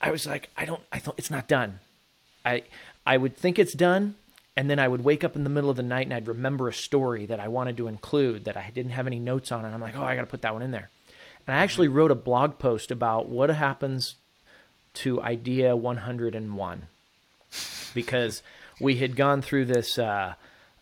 I 0.02 0.10
was 0.10 0.26
like, 0.26 0.50
I 0.56 0.64
don't 0.64 0.82
I 0.90 0.98
thought 0.98 1.14
it's 1.16 1.30
not 1.30 1.48
done. 1.48 1.78
I 2.44 2.64
I 3.06 3.16
would 3.16 3.36
think 3.36 3.58
it's 3.58 3.72
done 3.72 4.16
and 4.56 4.68
then 4.68 4.78
I 4.78 4.88
would 4.88 5.04
wake 5.04 5.24
up 5.24 5.36
in 5.36 5.44
the 5.44 5.50
middle 5.50 5.70
of 5.70 5.76
the 5.76 5.82
night 5.82 6.06
and 6.06 6.14
I'd 6.14 6.28
remember 6.28 6.68
a 6.68 6.74
story 6.74 7.24
that 7.26 7.40
I 7.40 7.48
wanted 7.48 7.76
to 7.78 7.88
include 7.88 8.44
that 8.44 8.56
I 8.56 8.70
didn't 8.74 8.92
have 8.92 9.06
any 9.06 9.18
notes 9.18 9.52
on 9.52 9.64
and 9.64 9.74
I'm 9.74 9.80
like, 9.80 9.96
"Oh, 9.96 10.02
I 10.02 10.14
got 10.14 10.22
to 10.22 10.26
put 10.26 10.42
that 10.42 10.52
one 10.52 10.62
in 10.62 10.72
there." 10.72 10.90
And 11.46 11.56
I 11.56 11.60
actually 11.60 11.88
wrote 11.88 12.10
a 12.10 12.16
blog 12.16 12.58
post 12.58 12.90
about 12.90 13.28
what 13.28 13.50
happens 13.50 14.16
to 14.94 15.22
idea 15.22 15.74
101 15.74 16.82
because 17.94 18.42
we 18.80 18.96
had 18.96 19.16
gone 19.16 19.42
through 19.42 19.66
this 19.66 19.98
uh, 19.98 20.34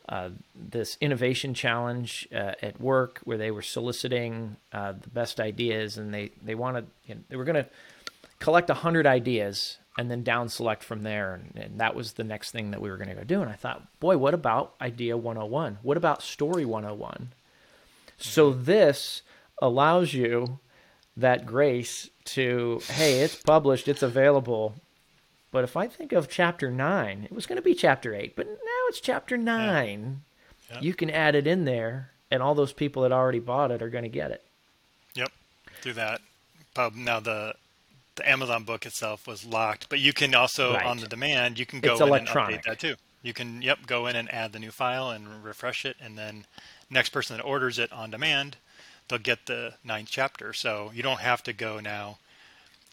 uh, 0.09 0.31
this 0.55 0.97
innovation 1.01 1.55
challenge 1.55 2.29
uh, 2.35 2.53
at 2.61 2.81
work 2.81 3.21
where 3.25 3.39
they 3.39 3.51
were 3.51 3.63
soliciting 3.63 4.57
uh, 4.73 4.93
the 4.93 5.09
best 5.11 5.39
ideas 5.39 5.97
and 5.97 6.13
they 6.13 6.31
they 6.45 6.55
wanted 6.55 6.87
you 7.07 7.15
know, 7.15 7.21
they 7.29 7.37
were 7.37 7.45
going 7.45 7.63
to 7.63 7.67
collect 8.41 8.69
100 8.69 9.07
ideas 9.07 9.79
and 9.97 10.11
then 10.11 10.23
down 10.23 10.49
select 10.49 10.83
from 10.83 11.03
there 11.03 11.35
and, 11.35 11.53
and 11.57 11.81
that 11.81 11.95
was 11.95 12.15
the 12.15 12.25
next 12.25 12.51
thing 12.51 12.71
that 12.71 12.81
we 12.81 12.91
were 12.91 12.97
going 12.97 13.09
to 13.09 13.15
go 13.15 13.25
do 13.25 13.41
and 13.41 13.51
i 13.51 13.55
thought 13.55 13.87
boy 14.01 14.17
what 14.17 14.35
about 14.35 14.75
idea 14.81 15.17
101 15.17 15.79
what 15.83 15.97
about 15.97 16.23
story 16.23 16.65
101 16.65 17.13
mm-hmm. 17.13 17.31
so 18.19 18.53
this 18.53 19.23
allows 19.63 20.15
you 20.15 20.59
that 21.17 21.47
grace 21.47 22.09
to 22.25 22.81
hey 22.89 23.21
it's 23.21 23.37
published 23.37 23.87
it's 23.87 24.03
available 24.03 24.75
but 25.53 25.65
if 25.65 25.77
I 25.77 25.89
think 25.89 26.13
of 26.13 26.29
chapter 26.29 26.71
nine, 26.71 27.25
it 27.25 27.33
was 27.33 27.47
going 27.47 27.57
to 27.57 27.63
be 27.63 27.75
chapter 27.75 28.15
eight, 28.15 28.37
but 28.37 28.47
now 28.47 28.83
it's 28.89 29.01
chapter 29.01 29.37
nine. 29.37 30.23
Yeah. 30.69 30.77
Yeah. 30.77 30.81
You 30.83 30.95
can 30.95 31.11
add 31.11 31.35
it 31.35 31.47
in 31.47 31.65
there, 31.65 32.11
and 32.31 32.43
all 32.43 32.55
those 32.55 32.73
people 32.73 33.03
that 33.03 33.13
already 33.13 33.41
bought 33.41 33.73
it 33.73 33.83
are 33.83 33.91
going 33.91 34.05
to 34.05 34.09
get 34.11 34.31
it. 34.31 34.45
Yep, 35.15 35.33
through 35.81 35.95
that 35.95 36.21
pub. 36.75 36.95
Now 36.95 37.19
the 37.19 37.55
the 38.21 38.31
Amazon 38.31 38.65
book 38.65 38.87
itself 38.87 39.27
was 39.27 39.45
locked, 39.45 39.89
but 39.89 39.99
you 39.99 40.13
can 40.13 40.35
also 40.35 40.75
right. 40.75 40.85
on 40.85 40.99
the 40.99 41.09
demand 41.09 41.59
you 41.59 41.67
can 41.67 41.81
go 41.81 41.93
it's 41.93 42.01
in 42.01 42.09
electronic. 42.09 42.55
and 42.55 42.65
update 42.65 42.69
that 42.69 42.79
too. 42.79 42.95
You 43.23 43.33
can 43.33 43.63
yep 43.63 43.87
go 43.87 44.07
in 44.07 44.17
and 44.17 44.33
add 44.33 44.53
the 44.53 44.59
new 44.59 44.71
file 44.71 45.11
and 45.11 45.43
refresh 45.43 45.85
it, 45.85 45.97
and 46.01 46.17
then 46.17 46.45
next 46.91 47.11
person 47.11 47.37
that 47.37 47.43
orders 47.43 47.79
it 47.79 47.93
on 47.93 48.11
demand, 48.11 48.57
they'll 49.09 49.19
get 49.19 49.47
the 49.47 49.75
ninth 49.85 50.09
chapter. 50.11 50.53
So 50.53 50.91
you 50.95 51.03
don't 51.03 51.21
have 51.21 51.43
to 51.45 51.53
go 51.53 51.81
now, 51.81 52.19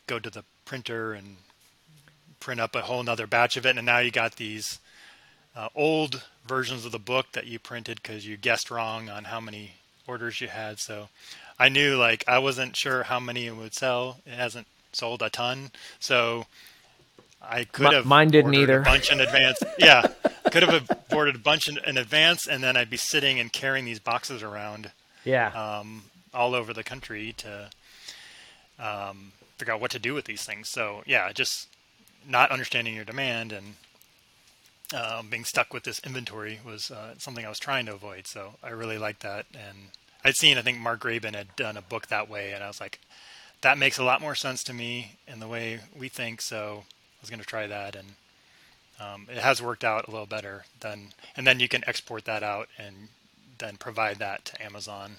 go 0.05 0.19
to 0.19 0.29
the 0.29 0.43
printer 0.65 1.13
and 1.13 1.37
print 2.39 2.59
up 2.59 2.75
a 2.75 2.81
whole 2.81 3.03
nother 3.03 3.27
batch 3.27 3.57
of 3.57 3.65
it, 3.65 3.77
and 3.77 3.85
now 3.85 3.99
you 3.99 4.11
got 4.11 4.35
these 4.35 4.79
uh, 5.55 5.69
old 5.75 6.23
versions 6.45 6.85
of 6.85 6.91
the 6.91 6.99
book 6.99 7.33
that 7.33 7.47
you 7.47 7.59
printed 7.59 8.01
because 8.01 8.25
you 8.25 8.37
guessed 8.37 8.71
wrong 8.71 9.09
on 9.09 9.25
how 9.25 9.39
many 9.39 9.73
orders 10.07 10.39
you 10.39 10.47
had. 10.47 10.79
So 10.79 11.09
I 11.59 11.69
knew 11.69 11.97
like 11.97 12.23
I 12.27 12.39
wasn't 12.39 12.77
sure 12.77 13.03
how 13.03 13.19
many 13.19 13.47
it 13.47 13.55
would 13.55 13.73
sell. 13.73 14.17
It 14.25 14.33
hasn't 14.33 14.67
sold 14.97 15.21
a 15.21 15.29
ton, 15.29 15.71
so 15.99 16.45
I 17.41 17.63
could 17.63 17.93
have 17.93 18.05
mine 18.05 18.29
didn't 18.29 18.53
either. 18.53 18.81
A 18.81 18.83
bunch 18.83 19.11
in 19.11 19.19
advance, 19.21 19.61
yeah. 19.77 20.07
could 20.51 20.63
have 20.63 20.89
ordered 21.13 21.35
a 21.35 21.39
bunch 21.39 21.67
in, 21.67 21.77
in, 21.85 21.97
advance, 21.97 22.47
and 22.47 22.63
then 22.63 22.75
I'd 22.75 22.89
be 22.89 22.97
sitting 22.97 23.39
and 23.39 23.51
carrying 23.51 23.85
these 23.85 23.99
boxes 23.99 24.43
around, 24.43 24.91
yeah, 25.23 25.49
um, 25.79 26.03
all 26.33 26.55
over 26.55 26.73
the 26.73 26.83
country 26.83 27.33
to 27.37 27.69
um, 28.79 29.31
figure 29.57 29.73
out 29.73 29.81
what 29.81 29.91
to 29.91 29.99
do 29.99 30.13
with 30.13 30.25
these 30.25 30.43
things. 30.43 30.69
So 30.69 31.03
yeah, 31.05 31.31
just 31.31 31.67
not 32.27 32.51
understanding 32.51 32.95
your 32.95 33.05
demand 33.05 33.51
and 33.51 33.75
um, 34.93 35.27
being 35.29 35.43
stuck 35.43 35.73
with 35.73 35.83
this 35.83 35.99
inventory 35.99 36.59
was 36.65 36.91
uh, 36.91 37.15
something 37.17 37.45
I 37.45 37.49
was 37.49 37.59
trying 37.59 37.85
to 37.87 37.93
avoid. 37.93 38.27
So 38.27 38.53
I 38.63 38.69
really 38.69 38.97
liked 38.97 39.21
that. 39.21 39.45
And 39.53 39.89
I'd 40.23 40.35
seen, 40.35 40.57
I 40.57 40.61
think 40.61 40.77
Mark 40.79 41.01
Graban 41.01 41.35
had 41.35 41.55
done 41.55 41.77
a 41.77 41.81
book 41.81 42.07
that 42.07 42.29
way, 42.29 42.53
and 42.53 42.63
I 42.63 42.67
was 42.67 42.79
like, 42.79 42.99
that 43.61 43.77
makes 43.77 43.97
a 43.97 44.03
lot 44.03 44.21
more 44.21 44.35
sense 44.35 44.63
to 44.65 44.73
me 44.73 45.17
in 45.27 45.39
the 45.39 45.47
way 45.47 45.79
we 45.97 46.09
think. 46.09 46.41
So 46.41 46.83
I 46.83 47.21
was 47.21 47.29
going 47.29 47.39
to 47.39 47.45
try 47.45 47.67
that, 47.67 47.95
and 47.95 48.07
um, 48.99 49.27
it 49.29 49.37
has 49.39 49.61
worked 49.61 49.83
out 49.83 50.07
a 50.07 50.11
little 50.11 50.25
better. 50.25 50.65
Than, 50.79 51.13
and 51.35 51.45
then 51.45 51.59
you 51.59 51.67
can 51.67 51.83
export 51.87 52.25
that 52.25 52.43
out 52.43 52.69
and 52.77 53.09
then 53.57 53.77
provide 53.77 54.17
that 54.19 54.45
to 54.45 54.63
Amazon 54.63 55.13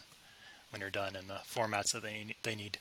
when 0.70 0.80
you're 0.80 0.90
done 0.90 1.16
in 1.16 1.28
the 1.28 1.40
formats 1.48 1.92
that 1.92 2.02
they 2.02 2.34
they 2.42 2.54
need. 2.54 2.78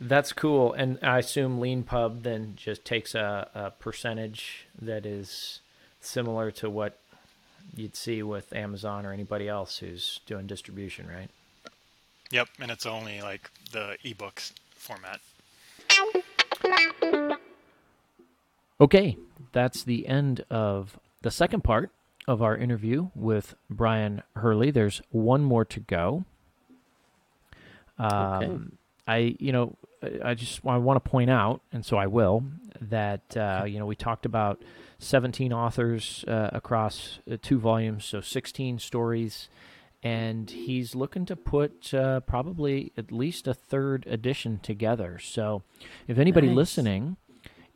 That's 0.00 0.32
cool. 0.32 0.72
And 0.72 0.98
I 1.02 1.18
assume 1.18 1.60
LeanPub 1.60 2.22
then 2.22 2.54
just 2.56 2.84
takes 2.84 3.14
a, 3.14 3.48
a 3.54 3.70
percentage 3.70 4.66
that 4.80 5.06
is 5.06 5.60
similar 6.00 6.50
to 6.52 6.68
what 6.68 6.98
you'd 7.76 7.94
see 7.94 8.22
with 8.22 8.52
Amazon 8.54 9.06
or 9.06 9.12
anybody 9.12 9.48
else 9.48 9.78
who's 9.78 10.20
doing 10.26 10.46
distribution, 10.46 11.06
right? 11.08 11.30
Yep, 12.32 12.48
and 12.60 12.70
it's 12.70 12.86
only 12.86 13.20
like 13.20 13.50
the 13.72 13.96
ebooks 14.04 14.52
format. 14.74 15.20
Okay, 18.80 19.16
that's 19.52 19.84
the 19.84 20.08
end 20.08 20.44
of 20.50 20.98
the 21.20 21.30
second 21.30 21.62
part 21.62 21.90
of 22.26 22.42
our 22.42 22.56
interview 22.56 23.10
with 23.14 23.54
Brion 23.70 24.22
Hurley. 24.36 24.70
There's 24.70 25.02
one 25.10 25.42
more 25.42 25.64
to 25.66 25.80
go. 25.80 26.24
Um, 27.98 28.10
Okay. 28.42 28.58
I, 29.06 29.36
you 29.38 29.52
know, 29.52 29.76
I 30.02 30.30
I 30.30 30.34
just 30.34 30.64
I 30.64 30.78
want 30.78 31.02
to 31.04 31.10
point 31.10 31.28
out, 31.28 31.60
and 31.72 31.84
so 31.84 31.96
I 31.96 32.06
will, 32.06 32.44
that 32.80 33.36
uh, 33.36 33.64
you 33.66 33.78
know 33.78 33.86
we 33.86 33.96
talked 33.96 34.24
about 34.26 34.62
17 35.00 35.52
authors 35.52 36.24
uh, 36.28 36.50
across 36.52 37.18
uh, 37.30 37.36
two 37.42 37.58
volumes, 37.58 38.04
so 38.04 38.20
16 38.20 38.78
stories, 38.78 39.48
and 40.02 40.50
he's 40.50 40.94
looking 40.94 41.24
to 41.26 41.36
put 41.36 41.94
uh, 41.94 42.20
probably 42.20 42.92
at 42.96 43.12
least 43.12 43.46
a 43.46 43.54
third 43.54 44.06
edition 44.08 44.58
together. 44.62 45.18
So, 45.18 45.62
if 46.08 46.18
anybody 46.18 46.48
Nice. 46.48 46.56
listening 46.56 47.16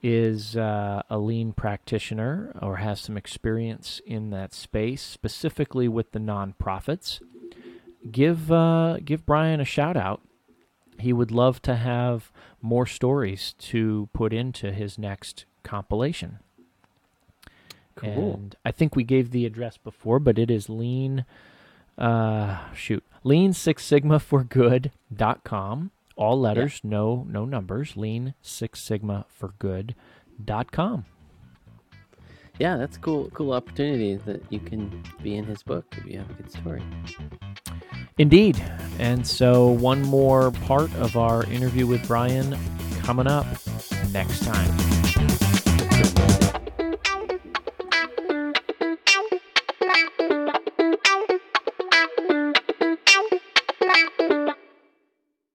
is 0.03 0.57
uh, 0.57 1.03
a 1.09 1.19
lean 1.19 1.53
practitioner 1.53 2.53
or 2.61 2.77
has 2.77 3.01
some 3.01 3.17
experience 3.17 4.01
in 4.07 4.31
that 4.31 4.53
space, 4.53 5.03
specifically 5.03 5.89
with 5.89 6.12
the 6.12 6.19
nonprofits, 6.19 7.21
give 8.11 8.51
uh, 8.51 8.99
give 9.05 9.25
Brion 9.25 9.61
a 9.61 9.65
shout 9.65 9.97
out. 9.97 10.21
He 10.99 11.12
would 11.12 11.31
love 11.31 11.61
to 11.62 11.77
have 11.77 12.33
more 12.62 12.87
stories 12.87 13.55
to 13.59 14.09
put 14.12 14.33
into 14.33 14.73
his 14.73 14.99
next 14.99 15.45
compilation. 15.62 16.39
Cool. 17.97 18.35
And 18.35 18.57
I 18.65 18.73
think 18.73 18.97
we 18.97 19.05
gave 19.05 19.31
the 19.31 19.47
address 19.47 19.77
before, 19.79 20.19
but 20.19 20.39
it 20.39 20.51
is 20.51 20.69
lean 20.69 21.25
uh 21.98 22.72
shoot. 22.74 23.04
Lean 23.24 23.52
Six 23.52 23.85
Sigma 23.85 24.18
for 24.18 24.44
good.com. 24.44 25.90
All 26.16 26.40
letters, 26.40 26.80
no 26.82 27.26
no 27.28 27.44
numbers. 27.44 27.96
Lean 27.96 28.35
Six 28.40 28.80
Sigma 28.80 29.26
for 29.28 29.54
good.com. 29.59 31.04
Yeah, 32.59 32.76
that's 32.76 32.96
cool. 32.96 33.30
Cool 33.35 33.52
opportunity 33.52 34.16
that 34.16 34.42
you 34.50 34.61
can 34.61 35.02
be 35.22 35.37
in 35.37 35.44
his 35.44 35.62
book 35.62 35.85
if 35.96 36.06
you 36.06 36.18
have 36.18 36.30
a 36.30 36.35
good 36.35 36.50
story. 36.50 36.82
Indeed. 38.18 38.62
And 38.98 39.26
so, 39.26 39.68
one 39.68 40.02
more 40.02 40.50
part 40.50 40.92
of 40.94 41.16
our 41.16 41.44
interview 41.44 41.87
with 41.87 42.06
Brion 42.06 42.56
coming 43.02 43.26
up 43.26 43.46
next 44.11 44.42
time. 44.42 45.06